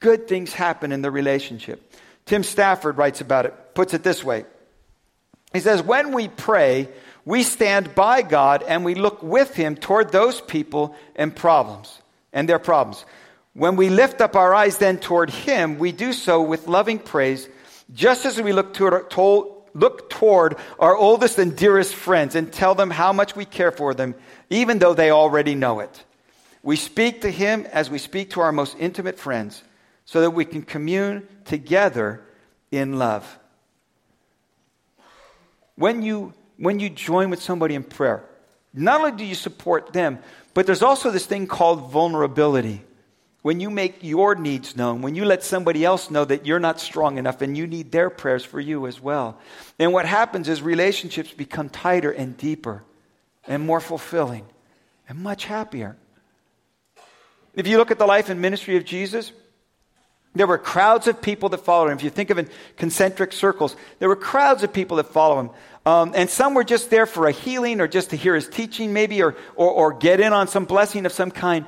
good 0.00 0.28
things 0.28 0.52
happen 0.52 0.92
in 0.92 1.02
the 1.02 1.10
relationship. 1.10 1.94
Tim 2.26 2.42
Stafford 2.42 2.96
writes 2.96 3.20
about 3.20 3.46
it, 3.46 3.74
puts 3.74 3.94
it 3.94 4.02
this 4.02 4.22
way 4.24 4.44
he 5.52 5.60
says, 5.60 5.82
when 5.82 6.12
we 6.12 6.28
pray, 6.28 6.88
we 7.24 7.42
stand 7.42 7.94
by 7.94 8.22
God 8.22 8.62
and 8.62 8.84
we 8.84 8.94
look 8.94 9.22
with 9.22 9.54
Him 9.54 9.76
toward 9.76 10.12
those 10.12 10.40
people 10.40 10.94
and 11.16 11.34
problems 11.34 12.00
and 12.32 12.48
their 12.48 12.58
problems. 12.58 13.04
When 13.52 13.76
we 13.76 13.90
lift 13.90 14.20
up 14.20 14.36
our 14.36 14.54
eyes 14.54 14.78
then 14.78 14.98
toward 14.98 15.30
Him, 15.30 15.78
we 15.78 15.92
do 15.92 16.12
so 16.12 16.42
with 16.42 16.68
loving 16.68 16.98
praise, 16.98 17.48
just 17.92 18.24
as 18.24 18.40
we 18.40 18.52
look 18.52 18.72
toward, 18.72 19.12
look 19.74 20.08
toward 20.08 20.56
our 20.78 20.96
oldest 20.96 21.38
and 21.38 21.56
dearest 21.56 21.94
friends 21.94 22.36
and 22.36 22.52
tell 22.52 22.76
them 22.76 22.90
how 22.90 23.12
much 23.12 23.34
we 23.34 23.44
care 23.44 23.72
for 23.72 23.92
them, 23.92 24.14
even 24.50 24.78
though 24.78 24.94
they 24.94 25.10
already 25.10 25.56
know 25.56 25.80
it. 25.80 26.04
We 26.62 26.76
speak 26.76 27.22
to 27.22 27.30
Him 27.30 27.66
as 27.72 27.90
we 27.90 27.98
speak 27.98 28.30
to 28.30 28.40
our 28.40 28.52
most 28.52 28.76
intimate 28.78 29.18
friends, 29.18 29.64
so 30.04 30.20
that 30.20 30.30
we 30.30 30.44
can 30.44 30.62
commune 30.62 31.26
together 31.44 32.22
in 32.70 32.98
love. 32.98 33.38
When 35.80 36.02
you, 36.02 36.34
when 36.58 36.78
you 36.78 36.90
join 36.90 37.30
with 37.30 37.40
somebody 37.40 37.74
in 37.74 37.84
prayer, 37.84 38.22
not 38.74 39.00
only 39.00 39.16
do 39.16 39.24
you 39.24 39.34
support 39.34 39.94
them, 39.94 40.18
but 40.52 40.66
there's 40.66 40.82
also 40.82 41.10
this 41.10 41.24
thing 41.24 41.46
called 41.46 41.90
vulnerability. 41.90 42.82
When 43.40 43.60
you 43.60 43.70
make 43.70 44.04
your 44.04 44.34
needs 44.34 44.76
known, 44.76 45.00
when 45.00 45.14
you 45.14 45.24
let 45.24 45.42
somebody 45.42 45.82
else 45.82 46.10
know 46.10 46.26
that 46.26 46.44
you're 46.44 46.60
not 46.60 46.80
strong 46.80 47.16
enough 47.16 47.40
and 47.40 47.56
you 47.56 47.66
need 47.66 47.92
their 47.92 48.10
prayers 48.10 48.44
for 48.44 48.60
you 48.60 48.86
as 48.86 49.00
well. 49.00 49.38
And 49.78 49.94
what 49.94 50.04
happens 50.04 50.50
is 50.50 50.60
relationships 50.60 51.32
become 51.32 51.70
tighter 51.70 52.10
and 52.10 52.36
deeper 52.36 52.84
and 53.48 53.64
more 53.64 53.80
fulfilling 53.80 54.44
and 55.08 55.18
much 55.18 55.46
happier. 55.46 55.96
If 57.54 57.66
you 57.66 57.78
look 57.78 57.90
at 57.90 57.98
the 57.98 58.04
life 58.04 58.28
and 58.28 58.42
ministry 58.42 58.76
of 58.76 58.84
Jesus, 58.84 59.32
there 60.34 60.46
were 60.46 60.58
crowds 60.58 61.08
of 61.08 61.20
people 61.20 61.48
that 61.50 61.58
followed 61.58 61.88
him. 61.88 61.98
If 61.98 62.04
you 62.04 62.10
think 62.10 62.30
of 62.30 62.38
in 62.38 62.48
concentric 62.76 63.32
circles, 63.32 63.74
there 63.98 64.08
were 64.08 64.16
crowds 64.16 64.62
of 64.62 64.72
people 64.72 64.98
that 64.98 65.08
follow 65.08 65.40
him. 65.40 65.50
Um, 65.86 66.12
and 66.14 66.30
some 66.30 66.54
were 66.54 66.64
just 66.64 66.90
there 66.90 67.06
for 67.06 67.26
a 67.26 67.32
healing 67.32 67.80
or 67.80 67.88
just 67.88 68.10
to 68.10 68.16
hear 68.16 68.34
his 68.34 68.48
teaching, 68.48 68.92
maybe, 68.92 69.22
or, 69.22 69.34
or, 69.56 69.70
or 69.70 69.92
get 69.92 70.20
in 70.20 70.32
on 70.32 70.46
some 70.46 70.66
blessing 70.66 71.06
of 71.06 71.12
some 71.12 71.30
kind. 71.30 71.66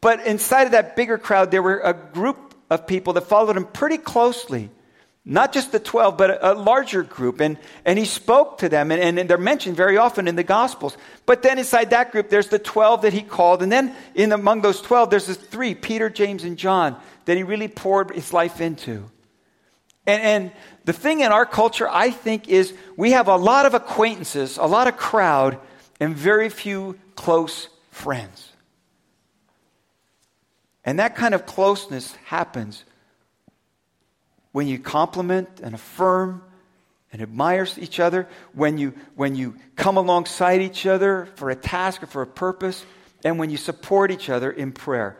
But 0.00 0.26
inside 0.26 0.64
of 0.64 0.72
that 0.72 0.96
bigger 0.96 1.18
crowd, 1.18 1.50
there 1.50 1.62
were 1.62 1.80
a 1.80 1.92
group 1.92 2.54
of 2.70 2.86
people 2.86 3.14
that 3.14 3.22
followed 3.22 3.56
him 3.56 3.64
pretty 3.66 3.98
closely. 3.98 4.70
Not 5.30 5.52
just 5.52 5.72
the 5.72 5.78
12, 5.78 6.16
but 6.16 6.30
a, 6.30 6.52
a 6.52 6.54
larger 6.54 7.02
group. 7.02 7.40
And, 7.40 7.58
and 7.84 7.98
he 7.98 8.06
spoke 8.06 8.58
to 8.58 8.70
them, 8.70 8.90
and, 8.90 8.98
and, 8.98 9.18
and, 9.18 9.28
they're 9.28 9.36
mentioned 9.36 9.76
very 9.76 9.98
often 9.98 10.26
in 10.26 10.36
the 10.36 10.42
Gospels. 10.42 10.96
But 11.26 11.42
then 11.42 11.58
inside 11.58 11.90
that 11.90 12.12
group, 12.12 12.30
there's 12.30 12.48
the 12.48 12.58
12 12.58 13.02
that 13.02 13.12
he 13.12 13.20
called. 13.20 13.62
And 13.62 13.70
then 13.70 13.94
in 14.14 14.32
among 14.32 14.62
those 14.62 14.80
12, 14.80 15.10
there's 15.10 15.26
the 15.26 15.34
three 15.34 15.74
Peter, 15.74 16.08
James, 16.08 16.44
and 16.44 16.56
John 16.56 16.96
that 17.26 17.36
he 17.36 17.42
really 17.42 17.68
poured 17.68 18.12
his 18.12 18.32
life 18.32 18.62
into. 18.62 19.04
And, 20.06 20.22
and 20.22 20.52
the 20.86 20.94
thing 20.94 21.20
in 21.20 21.30
our 21.30 21.44
culture, 21.44 21.86
I 21.86 22.10
think, 22.10 22.48
is 22.48 22.72
we 22.96 23.10
have 23.10 23.28
a 23.28 23.36
lot 23.36 23.66
of 23.66 23.74
acquaintances, 23.74 24.56
a 24.56 24.64
lot 24.64 24.88
of 24.88 24.96
crowd, 24.96 25.58
and 26.00 26.16
very 26.16 26.48
few 26.48 26.98
close 27.16 27.68
friends. 27.90 28.48
And 30.86 30.98
that 31.00 31.16
kind 31.16 31.34
of 31.34 31.44
closeness 31.44 32.14
happens 32.24 32.84
when 34.52 34.66
you 34.66 34.78
compliment 34.78 35.48
and 35.62 35.74
affirm 35.74 36.42
and 37.12 37.22
admire 37.22 37.66
each 37.78 38.00
other, 38.00 38.28
when 38.52 38.78
you, 38.78 38.92
when 39.14 39.34
you 39.34 39.56
come 39.76 39.96
alongside 39.96 40.60
each 40.60 40.86
other 40.86 41.28
for 41.36 41.50
a 41.50 41.56
task 41.56 42.02
or 42.02 42.06
for 42.06 42.22
a 42.22 42.26
purpose, 42.26 42.84
and 43.24 43.38
when 43.38 43.50
you 43.50 43.56
support 43.56 44.10
each 44.10 44.28
other 44.28 44.50
in 44.50 44.72
prayer. 44.72 45.16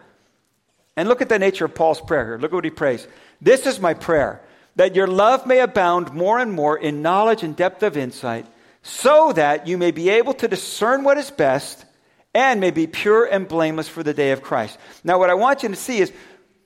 And 0.97 1.09
look 1.09 1.23
at 1.23 1.29
the 1.29 1.39
nature 1.39 1.65
of 1.65 1.75
Paul's 1.75 2.01
prayer 2.01 2.25
here. 2.25 2.39
Look 2.39 2.53
at 2.53 2.55
what 2.55 2.65
he 2.65 2.71
prays. 2.71 3.07
This 3.41 3.67
is 3.67 3.81
my 3.81 3.95
prayer 3.95 4.43
that 4.77 4.95
your 4.95 5.09
love 5.09 5.45
may 5.47 5.59
abound 5.59 6.15
more 6.15 6.39
and 6.39 6.53
more 6.53 6.79
in 6.79 7.03
knowledge 7.03 7.43
and 7.43 7.57
depth 7.57 7.83
of 7.83 7.97
insight, 7.97 8.47
so 8.83 9.33
that 9.33 9.67
you 9.67 9.77
may 9.77 9.91
be 9.91 10.09
able 10.09 10.33
to 10.33 10.47
discern 10.47 11.03
what 11.03 11.19
is 11.19 11.33
best 11.33 11.85
and 12.33 12.61
may 12.61 12.71
be 12.71 12.87
pure 12.87 13.25
and 13.25 13.49
blameless 13.49 13.89
for 13.89 14.05
the 14.05 14.15
day 14.15 14.31
of 14.31 14.41
Christ. 14.41 14.79
Now, 15.03 15.19
what 15.19 15.31
I 15.31 15.35
want 15.35 15.65
you 15.65 15.69
to 15.71 15.75
see 15.75 15.99
is 15.99 16.13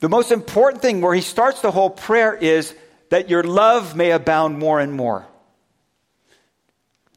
the 0.02 0.08
most 0.08 0.32
important 0.32 0.82
thing 0.82 1.00
where 1.00 1.14
he 1.14 1.20
starts 1.20 1.60
the 1.60 1.70
whole 1.70 1.88
prayer 1.88 2.34
is 2.34 2.74
that 3.10 3.30
your 3.30 3.44
love 3.44 3.94
may 3.94 4.10
abound 4.10 4.58
more 4.58 4.80
and 4.80 4.92
more. 4.92 5.24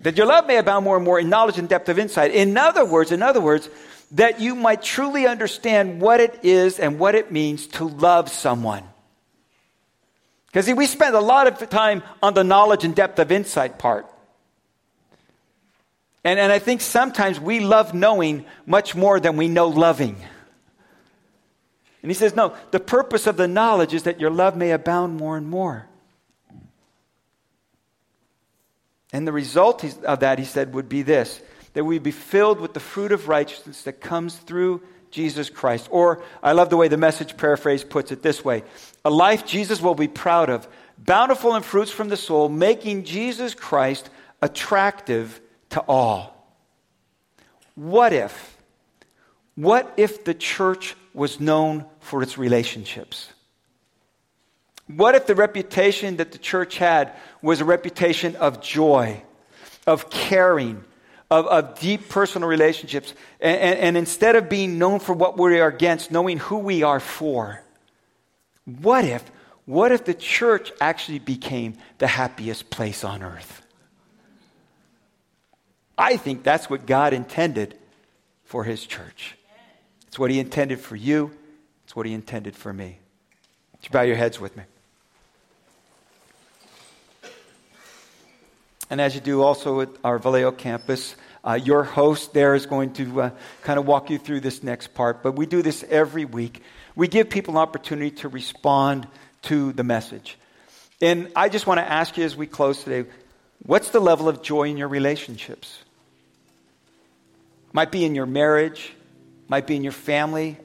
That 0.01 0.17
your 0.17 0.27
love 0.27 0.45
may 0.45 0.57
abound 0.57 0.85
more 0.85 0.95
and 0.95 1.03
more 1.03 1.19
in 1.19 1.27
knowledge 1.27 1.57
and 1.57 1.67
depth 1.67 1.89
of 1.89 1.97
insight. 1.97 2.29
In 2.29 2.55
other 2.57 2.85
words, 2.85 3.11
in 3.11 3.23
other 3.23 3.41
words, 3.41 3.71
that 4.11 4.39
you 4.39 4.53
might 4.53 4.83
truly 4.83 5.25
understand 5.25 5.99
what 5.99 6.19
it 6.19 6.41
is 6.43 6.77
and 6.77 6.99
what 6.99 7.15
it 7.15 7.31
means 7.31 7.65
to 7.65 7.85
love 7.85 8.29
someone. 8.29 8.83
Because 10.45 10.71
we 10.71 10.85
spend 10.85 11.15
a 11.15 11.19
lot 11.19 11.47
of 11.47 11.67
time 11.71 12.03
on 12.21 12.35
the 12.35 12.43
knowledge 12.43 12.83
and 12.83 12.95
depth 12.95 13.17
of 13.17 13.31
insight 13.31 13.79
part. 13.79 14.05
And, 16.23 16.39
and 16.39 16.51
I 16.51 16.59
think 16.59 16.81
sometimes 16.81 17.39
we 17.39 17.61
love 17.61 17.95
knowing 17.95 18.45
much 18.67 18.93
more 18.93 19.19
than 19.19 19.37
we 19.37 19.47
know 19.47 19.69
loving. 19.69 20.17
And 22.05 22.11
he 22.11 22.13
says, 22.13 22.35
no, 22.35 22.53
the 22.69 22.79
purpose 22.79 23.25
of 23.25 23.35
the 23.35 23.47
knowledge 23.47 23.91
is 23.91 24.03
that 24.03 24.19
your 24.19 24.29
love 24.29 24.55
may 24.55 24.69
abound 24.69 25.17
more 25.17 25.37
and 25.37 25.49
more. 25.49 25.87
And 29.11 29.27
the 29.27 29.31
result 29.31 29.83
of 30.03 30.19
that, 30.19 30.37
he 30.37 30.45
said, 30.45 30.75
would 30.75 30.87
be 30.87 31.01
this 31.01 31.41
that 31.73 31.83
we 31.83 31.97
be 31.97 32.11
filled 32.11 32.59
with 32.59 32.75
the 32.75 32.79
fruit 32.79 33.11
of 33.11 33.27
righteousness 33.27 33.81
that 33.81 34.01
comes 34.01 34.35
through 34.35 34.83
Jesus 35.09 35.49
Christ. 35.49 35.87
Or, 35.89 36.21
I 36.43 36.51
love 36.51 36.69
the 36.69 36.77
way 36.77 36.89
the 36.89 36.95
message 36.95 37.37
paraphrase 37.37 37.83
puts 37.83 38.11
it 38.11 38.21
this 38.21 38.45
way 38.45 38.61
a 39.03 39.09
life 39.09 39.43
Jesus 39.43 39.81
will 39.81 39.95
be 39.95 40.07
proud 40.07 40.51
of, 40.51 40.67
bountiful 40.99 41.55
in 41.55 41.63
fruits 41.63 41.89
from 41.89 42.09
the 42.09 42.17
soul, 42.17 42.49
making 42.49 43.05
Jesus 43.05 43.55
Christ 43.55 44.11
attractive 44.43 45.41
to 45.71 45.79
all. 45.87 46.53
What 47.73 48.13
if? 48.13 48.57
What 49.55 49.91
if 49.97 50.23
the 50.23 50.35
church 50.35 50.95
was 51.15 51.39
known 51.39 51.85
for 51.99 52.21
its 52.21 52.37
relationships? 52.37 53.29
What 54.87 55.15
if 55.15 55.25
the 55.25 55.33
reputation 55.33 56.17
that 56.17 56.31
the 56.31 56.37
church 56.37 56.77
had 56.77 57.13
was 57.41 57.59
a 57.59 57.65
reputation 57.65 58.35
of 58.35 58.61
joy, 58.61 59.23
of 59.87 60.11
caring, 60.11 60.83
of, 61.31 61.47
of 61.47 61.79
deep 61.79 62.09
personal 62.09 62.47
relationships. 62.47 63.13
And, 63.39 63.59
and, 63.59 63.79
and 63.79 63.97
instead 63.97 64.35
of 64.35 64.49
being 64.49 64.77
known 64.77 64.99
for 64.99 65.13
what 65.13 65.37
we 65.37 65.59
are 65.59 65.67
against, 65.67 66.11
knowing 66.11 66.37
who 66.37 66.59
we 66.59 66.83
are 66.83 66.99
for. 66.99 67.61
What 68.65 69.05
if, 69.05 69.23
what 69.65 69.91
if 69.91 70.05
the 70.05 70.13
church 70.13 70.71
actually 70.79 71.19
became 71.19 71.75
the 71.97 72.07
happiest 72.07 72.69
place 72.69 73.03
on 73.03 73.23
earth? 73.23 73.61
I 75.97 76.17
think 76.17 76.43
that's 76.43 76.69
what 76.69 76.85
God 76.85 77.13
intended 77.13 77.77
for 78.43 78.63
His 78.63 78.85
church. 78.85 79.35
It's 80.15 80.19
what 80.21 80.31
He 80.31 80.39
intended 80.39 80.79
for 80.79 80.95
you, 80.95 81.29
it's 81.83 81.93
what 81.93 82.05
He 82.05 82.13
intended 82.13 82.55
for 82.55 82.71
me. 82.71 82.99
Would 83.73 83.83
you 83.83 83.89
bow 83.89 84.03
your 84.03 84.15
heads 84.15 84.39
with 84.39 84.55
me? 84.55 84.63
And 88.89 89.01
as 89.01 89.13
you 89.13 89.19
do 89.19 89.41
also 89.41 89.81
at 89.81 89.89
our 90.05 90.17
Vallejo 90.17 90.53
campus, 90.53 91.17
uh, 91.43 91.59
your 91.61 91.83
host 91.83 92.33
there 92.33 92.55
is 92.55 92.65
going 92.65 92.93
to 92.93 93.23
uh, 93.23 93.29
kind 93.63 93.77
of 93.77 93.85
walk 93.87 94.09
you 94.09 94.17
through 94.17 94.39
this 94.39 94.63
next 94.63 94.93
part. 94.93 95.21
But 95.21 95.33
we 95.33 95.45
do 95.45 95.61
this 95.61 95.83
every 95.89 96.23
week. 96.23 96.61
We 96.95 97.09
give 97.09 97.29
people 97.29 97.55
an 97.55 97.57
opportunity 97.57 98.11
to 98.21 98.29
respond 98.29 99.09
to 99.41 99.73
the 99.73 99.83
message. 99.83 100.37
And 101.01 101.29
I 101.35 101.49
just 101.49 101.67
want 101.67 101.81
to 101.81 101.91
ask 101.91 102.15
you 102.15 102.23
as 102.23 102.37
we 102.37 102.47
close 102.47 102.81
today 102.85 103.09
what's 103.65 103.89
the 103.89 103.99
level 103.99 104.29
of 104.29 104.41
joy 104.41 104.69
in 104.69 104.77
your 104.77 104.87
relationships? 104.87 105.77
Might 107.73 107.91
be 107.91 108.05
in 108.05 108.15
your 108.15 108.25
marriage, 108.25 108.93
might 109.47 109.67
be 109.67 109.75
in 109.75 109.83
your 109.83 109.91
family, 109.91 110.57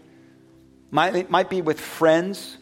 might, 0.90 1.30
might 1.30 1.50
be 1.50 1.62
with 1.62 1.80
friends. 1.80 2.56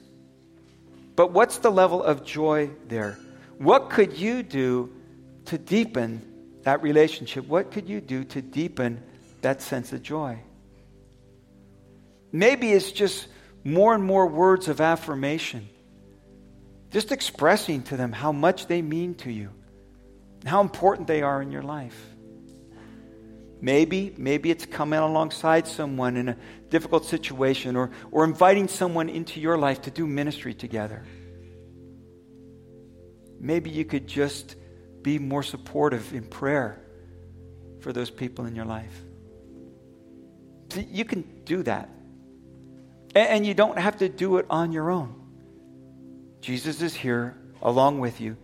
But 1.16 1.32
what's 1.32 1.58
the 1.58 1.70
level 1.70 2.02
of 2.02 2.24
joy 2.24 2.70
there? 2.86 3.18
What 3.58 3.90
could 3.90 4.16
you 4.16 4.42
do 4.42 4.92
to 5.46 5.58
deepen 5.58 6.28
that 6.68 6.82
relationship, 6.82 7.46
what 7.46 7.70
could 7.70 7.88
you 7.88 7.98
do 7.98 8.24
to 8.24 8.42
deepen 8.42 9.02
that 9.40 9.62
sense 9.62 9.94
of 9.94 10.02
joy? 10.02 10.38
Maybe 12.30 12.72
it's 12.72 12.92
just 12.92 13.26
more 13.64 13.94
and 13.94 14.04
more 14.04 14.26
words 14.26 14.68
of 14.68 14.78
affirmation. 14.80 15.66
Just 16.90 17.10
expressing 17.10 17.82
to 17.84 17.96
them 17.96 18.12
how 18.12 18.32
much 18.32 18.66
they 18.66 18.82
mean 18.82 19.14
to 19.16 19.32
you, 19.32 19.48
how 20.44 20.60
important 20.60 21.06
they 21.06 21.22
are 21.22 21.40
in 21.40 21.50
your 21.50 21.62
life. 21.62 21.98
Maybe, 23.60 24.14
maybe 24.16 24.50
it's 24.50 24.66
coming 24.66 25.00
alongside 25.00 25.66
someone 25.66 26.16
in 26.16 26.28
a 26.28 26.36
difficult 26.70 27.04
situation 27.04 27.74
or, 27.74 27.90
or 28.12 28.24
inviting 28.24 28.68
someone 28.68 29.08
into 29.08 29.40
your 29.40 29.58
life 29.58 29.82
to 29.82 29.90
do 29.90 30.06
ministry 30.06 30.54
together. 30.54 31.04
Maybe 33.40 33.70
you 33.70 33.84
could 33.84 34.06
just 34.06 34.56
be 35.02 35.18
more 35.18 35.42
supportive 35.42 36.12
in 36.12 36.24
prayer 36.24 36.80
for 37.80 37.92
those 37.92 38.10
people 38.10 38.46
in 38.46 38.54
your 38.54 38.64
life. 38.64 39.02
You 40.76 41.04
can 41.04 41.22
do 41.44 41.62
that. 41.64 41.88
And 43.14 43.46
you 43.46 43.54
don't 43.54 43.78
have 43.78 43.98
to 43.98 44.08
do 44.08 44.36
it 44.36 44.46
on 44.50 44.70
your 44.70 44.90
own. 44.90 45.14
Jesus 46.40 46.82
is 46.82 46.94
here 46.94 47.36
along 47.62 47.98
with 48.00 48.20
you 48.20 48.36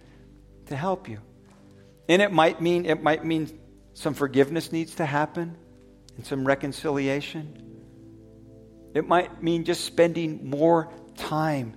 to 0.67 0.77
help 0.77 1.09
you. 1.09 1.19
And 2.09 2.21
it 2.21 2.33
might 2.33 2.61
mean 2.61 2.87
it 2.87 3.03
might 3.03 3.25
mean 3.25 3.59
some 3.95 4.15
forgiveness 4.15 4.73
needs 4.73 4.97
to 4.97 5.07
happen 5.07 5.57
and 6.17 6.27
some 6.27 6.47
reconciliation. 6.47 7.61
It 8.95 9.09
might 9.09 9.43
mean 9.43 9.65
just 9.65 9.85
spending 9.85 10.49
more 10.49 10.93
time 11.17 11.75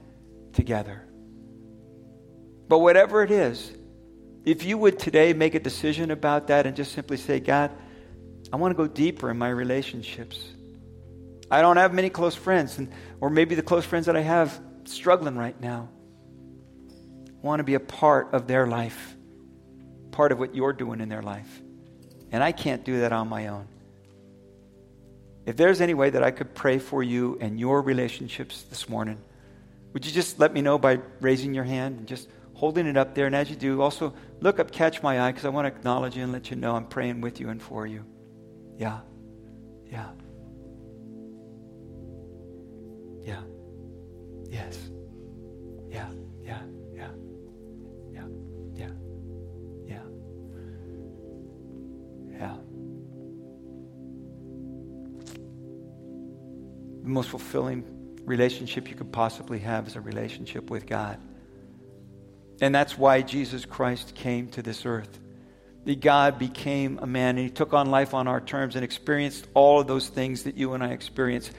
together. 0.53 1.03
But 2.67 2.79
whatever 2.79 3.23
it 3.23 3.31
is, 3.31 3.71
if 4.45 4.63
you 4.63 4.77
would 4.77 4.99
today 4.99 5.33
make 5.33 5.55
a 5.55 5.59
decision 5.59 6.11
about 6.11 6.47
that 6.47 6.65
and 6.65 6.75
just 6.75 6.91
simply 6.91 7.17
say, 7.17 7.39
God, 7.39 7.71
I 8.51 8.57
want 8.57 8.71
to 8.71 8.77
go 8.77 8.87
deeper 8.87 9.29
in 9.29 9.37
my 9.37 9.49
relationships. 9.49 10.39
I 11.49 11.61
don't 11.61 11.77
have 11.77 11.93
many 11.93 12.09
close 12.09 12.35
friends, 12.35 12.77
and, 12.77 12.91
or 13.21 13.29
maybe 13.29 13.55
the 13.55 13.61
close 13.61 13.85
friends 13.85 14.07
that 14.07 14.17
I 14.17 14.21
have 14.21 14.59
struggling 14.85 15.37
right 15.37 15.59
now. 15.59 15.89
I 16.89 17.45
want 17.45 17.59
to 17.59 17.63
be 17.63 17.75
a 17.75 17.79
part 17.79 18.33
of 18.33 18.47
their 18.47 18.67
life, 18.67 19.15
part 20.11 20.31
of 20.31 20.39
what 20.39 20.55
you're 20.55 20.73
doing 20.73 20.99
in 20.99 21.09
their 21.09 21.21
life. 21.21 21.61
And 22.37 22.43
I 22.43 22.51
can't 22.51 22.83
do 22.83 22.99
that 22.99 23.11
on 23.11 23.27
my 23.27 23.47
own. 23.47 23.67
If 25.47 25.57
there's 25.57 25.81
any 25.81 25.95
way 25.95 26.11
that 26.11 26.21
I 26.21 26.29
could 26.29 26.53
pray 26.53 26.77
for 26.77 27.01
you 27.01 27.35
and 27.41 27.59
your 27.59 27.81
relationships 27.81 28.61
this 28.69 28.87
morning, 28.87 29.17
would 29.93 30.05
you 30.05 30.11
just 30.11 30.37
let 30.37 30.53
me 30.53 30.61
know 30.61 30.77
by 30.77 30.99
raising 31.19 31.55
your 31.55 31.63
hand 31.63 31.97
and 31.97 32.07
just 32.07 32.29
holding 32.53 32.85
it 32.85 32.95
up 32.95 33.15
there. 33.15 33.25
And 33.25 33.35
as 33.35 33.49
you 33.49 33.55
do, 33.55 33.81
also 33.81 34.13
look 34.39 34.59
up, 34.59 34.69
catch 34.69 35.01
my 35.01 35.19
eye, 35.19 35.31
because 35.31 35.45
I 35.45 35.49
want 35.49 35.65
to 35.65 35.75
acknowledge 35.75 36.15
you 36.15 36.21
and 36.21 36.31
let 36.31 36.51
you 36.51 36.57
know 36.57 36.75
I'm 36.75 36.85
praying 36.85 37.21
with 37.21 37.39
you 37.39 37.49
and 37.49 37.59
for 37.59 37.87
you. 37.87 38.05
Yeah. 38.77 38.99
Yeah. 39.91 40.09
Yeah. 43.23 43.41
Yes. 44.47 44.77
Yeah. 45.89 46.11
Yeah. 46.43 46.61
The 57.07 57.13
most 57.13 57.29
fulfilling 57.29 57.85
relationship 58.25 58.89
you 58.89 58.95
could 58.97 59.13
possibly 59.13 59.59
have 59.59 59.87
is 59.87 59.95
a 59.95 60.01
relationship 60.01 60.69
with 60.69 60.85
God. 60.85 61.17
And 62.59 62.75
that's 62.75 62.97
why 62.97 63.21
Jesus 63.21 63.63
Christ 63.63 64.13
came 64.13 64.49
to 64.49 64.61
this 64.61 64.85
earth. 64.85 65.17
The 65.85 65.95
God 65.95 66.37
became 66.37 66.99
a 67.01 67.07
man 67.07 67.37
and 67.37 67.47
he 67.47 67.49
took 67.49 67.73
on 67.73 67.91
life 67.91 68.13
on 68.13 68.27
our 68.27 68.41
terms 68.41 68.75
and 68.75 68.83
experienced 68.83 69.47
all 69.53 69.79
of 69.79 69.87
those 69.87 70.09
things 70.09 70.43
that 70.43 70.57
you 70.57 70.73
and 70.73 70.83
I 70.83 70.89
experience. 70.89 71.49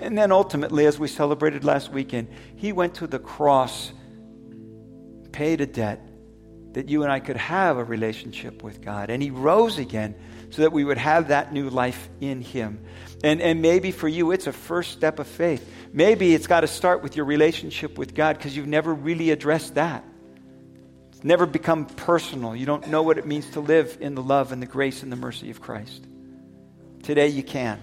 And 0.00 0.18
then 0.18 0.32
ultimately, 0.32 0.86
as 0.86 0.98
we 0.98 1.06
celebrated 1.06 1.62
last 1.62 1.92
weekend, 1.92 2.26
he 2.56 2.72
went 2.72 2.96
to 2.96 3.06
the 3.06 3.20
cross, 3.20 3.92
paid 5.30 5.60
a 5.60 5.66
debt 5.66 6.00
that 6.72 6.88
you 6.88 7.04
and 7.04 7.12
I 7.12 7.20
could 7.20 7.36
have 7.36 7.76
a 7.76 7.84
relationship 7.84 8.64
with 8.64 8.80
God. 8.80 9.10
And 9.10 9.22
he 9.22 9.30
rose 9.30 9.78
again 9.78 10.16
so 10.50 10.62
that 10.62 10.72
we 10.72 10.84
would 10.84 10.98
have 10.98 11.28
that 11.28 11.52
new 11.52 11.70
life 11.70 12.08
in 12.20 12.40
him. 12.40 12.80
And, 13.24 13.40
and 13.40 13.62
maybe 13.62 13.90
for 13.90 14.08
you, 14.08 14.32
it's 14.32 14.46
a 14.46 14.52
first 14.52 14.92
step 14.92 15.18
of 15.18 15.26
faith. 15.26 15.68
Maybe 15.92 16.34
it's 16.34 16.46
got 16.46 16.60
to 16.60 16.66
start 16.66 17.02
with 17.02 17.16
your 17.16 17.24
relationship 17.24 17.98
with 17.98 18.14
God 18.14 18.36
because 18.36 18.56
you've 18.56 18.66
never 18.66 18.92
really 18.92 19.30
addressed 19.30 19.74
that. 19.74 20.04
It's 21.12 21.24
never 21.24 21.46
become 21.46 21.86
personal. 21.86 22.54
You 22.54 22.66
don't 22.66 22.88
know 22.88 23.02
what 23.02 23.18
it 23.18 23.26
means 23.26 23.50
to 23.50 23.60
live 23.60 23.98
in 24.00 24.14
the 24.14 24.22
love 24.22 24.52
and 24.52 24.60
the 24.60 24.66
grace 24.66 25.02
and 25.02 25.10
the 25.10 25.16
mercy 25.16 25.50
of 25.50 25.60
Christ. 25.60 26.06
Today, 27.02 27.28
you 27.28 27.42
can 27.42 27.80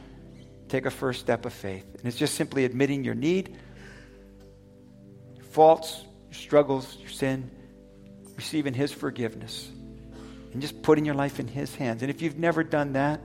take 0.70 0.86
a 0.86 0.92
first 0.92 1.20
step 1.20 1.46
of 1.46 1.54
faith. 1.54 1.86
And 1.96 2.06
it's 2.06 2.18
just 2.18 2.36
simply 2.36 2.66
admitting 2.66 3.04
your 3.04 3.16
need, 3.16 3.58
your 5.36 5.46
faults, 5.46 6.04
your 6.30 6.36
struggles, 6.36 6.98
your 7.00 7.10
sin, 7.10 7.50
receiving 8.36 8.74
His 8.74 8.92
forgiveness, 8.92 9.70
and 10.54 10.62
just 10.62 10.82
putting 10.82 11.06
your 11.06 11.16
life 11.16 11.40
in 11.40 11.48
His 11.48 11.76
hands. 11.76 12.02
And 12.02 12.10
if 12.10 12.22
you've 12.22 12.38
never 12.38 12.64
done 12.64 12.94
that, 12.94 13.22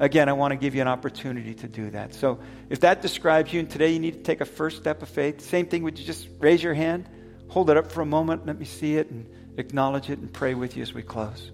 Again, 0.00 0.28
I 0.28 0.32
want 0.32 0.50
to 0.50 0.56
give 0.56 0.74
you 0.74 0.80
an 0.80 0.88
opportunity 0.88 1.54
to 1.54 1.68
do 1.68 1.90
that. 1.90 2.14
So 2.14 2.40
if 2.68 2.80
that 2.80 3.00
describes 3.00 3.52
you, 3.52 3.60
and 3.60 3.70
today 3.70 3.92
you 3.92 4.00
need 4.00 4.14
to 4.14 4.22
take 4.22 4.40
a 4.40 4.44
first 4.44 4.78
step 4.78 5.02
of 5.02 5.08
faith, 5.08 5.40
same 5.40 5.66
thing, 5.66 5.84
would 5.84 5.98
you 5.98 6.04
just 6.04 6.28
raise 6.40 6.62
your 6.62 6.74
hand, 6.74 7.08
hold 7.48 7.70
it 7.70 7.76
up 7.76 7.92
for 7.92 8.00
a 8.00 8.06
moment, 8.06 8.44
let 8.44 8.58
me 8.58 8.64
see 8.64 8.96
it, 8.96 9.10
and 9.10 9.28
acknowledge 9.56 10.10
it, 10.10 10.18
and 10.18 10.32
pray 10.32 10.54
with 10.54 10.76
you 10.76 10.82
as 10.82 10.92
we 10.92 11.02
close. 11.02 11.52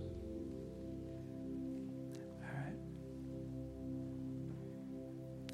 All 2.39 2.55
right. 2.57 2.75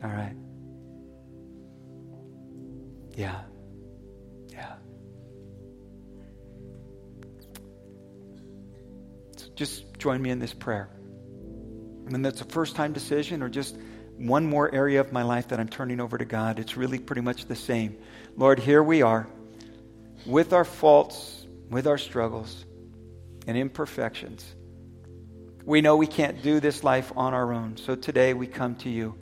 All 0.04 0.10
right. 0.10 0.36
Yeah. 3.16 3.40
Just 9.56 9.98
join 9.98 10.22
me 10.22 10.30
in 10.30 10.38
this 10.38 10.54
prayer 10.54 10.88
and 12.14 12.24
that's 12.24 12.40
a 12.40 12.44
first 12.44 12.76
time 12.76 12.92
decision 12.92 13.42
or 13.42 13.48
just 13.48 13.76
one 14.16 14.46
more 14.46 14.72
area 14.72 15.00
of 15.00 15.12
my 15.12 15.22
life 15.22 15.48
that 15.48 15.60
I'm 15.60 15.68
turning 15.68 16.00
over 16.00 16.16
to 16.16 16.24
God, 16.24 16.58
it's 16.58 16.76
really 16.76 16.98
pretty 16.98 17.20
much 17.20 17.46
the 17.46 17.56
same. 17.56 17.98
Lord, 18.36 18.58
here 18.58 18.82
we 18.82 19.02
are 19.02 19.26
with 20.24 20.52
our 20.52 20.64
faults, 20.64 21.46
with 21.68 21.86
our 21.86 21.98
struggles 21.98 22.64
and 23.46 23.56
imperfections. 23.56 24.44
We 25.64 25.80
know 25.80 25.96
we 25.96 26.06
can't 26.06 26.42
do 26.42 26.60
this 26.60 26.84
life 26.84 27.12
on 27.16 27.34
our 27.34 27.52
own. 27.52 27.76
So 27.76 27.96
today 27.96 28.34
we 28.34 28.46
come 28.46 28.76
to 28.76 28.88
you 28.88 29.16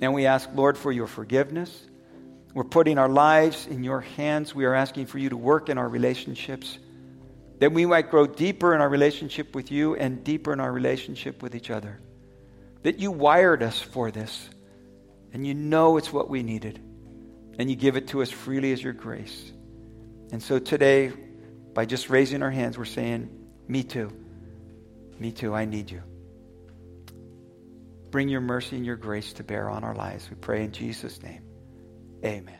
and 0.00 0.14
we 0.14 0.26
ask, 0.26 0.48
Lord, 0.54 0.78
for 0.78 0.92
your 0.92 1.08
forgiveness. 1.08 1.86
We're 2.54 2.64
putting 2.64 2.98
our 2.98 3.08
lives 3.08 3.66
in 3.66 3.84
your 3.84 4.00
hands. 4.00 4.54
We 4.54 4.64
are 4.64 4.74
asking 4.74 5.06
for 5.06 5.18
you 5.18 5.30
to 5.30 5.36
work 5.36 5.68
in 5.68 5.76
our 5.76 5.88
relationships 5.88 6.78
that 7.60 7.72
we 7.72 7.86
might 7.86 8.10
grow 8.10 8.26
deeper 8.26 8.74
in 8.74 8.80
our 8.80 8.88
relationship 8.88 9.54
with 9.54 9.70
you 9.70 9.94
and 9.94 10.24
deeper 10.24 10.52
in 10.52 10.60
our 10.60 10.72
relationship 10.72 11.42
with 11.42 11.54
each 11.54 11.70
other. 11.70 12.00
That 12.82 12.98
you 12.98 13.10
wired 13.10 13.62
us 13.62 13.80
for 13.80 14.10
this, 14.10 14.48
and 15.32 15.46
you 15.46 15.54
know 15.54 15.98
it's 15.98 16.12
what 16.12 16.30
we 16.30 16.42
needed, 16.42 16.80
and 17.58 17.70
you 17.70 17.76
give 17.76 17.96
it 17.96 18.08
to 18.08 18.22
us 18.22 18.30
freely 18.30 18.72
as 18.72 18.82
your 18.82 18.94
grace. 18.94 19.52
And 20.32 20.42
so 20.42 20.58
today, 20.58 21.12
by 21.74 21.84
just 21.84 22.08
raising 22.08 22.42
our 22.42 22.50
hands, 22.50 22.78
we're 22.78 22.86
saying, 22.86 23.28
Me 23.68 23.84
too. 23.84 24.10
Me 25.18 25.30
too. 25.30 25.54
I 25.54 25.66
need 25.66 25.90
you. 25.90 26.02
Bring 28.10 28.30
your 28.30 28.40
mercy 28.40 28.76
and 28.76 28.86
your 28.86 28.96
grace 28.96 29.34
to 29.34 29.44
bear 29.44 29.68
on 29.68 29.84
our 29.84 29.94
lives. 29.94 30.28
We 30.30 30.36
pray 30.36 30.64
in 30.64 30.72
Jesus' 30.72 31.22
name. 31.22 31.42
Amen. 32.24 32.59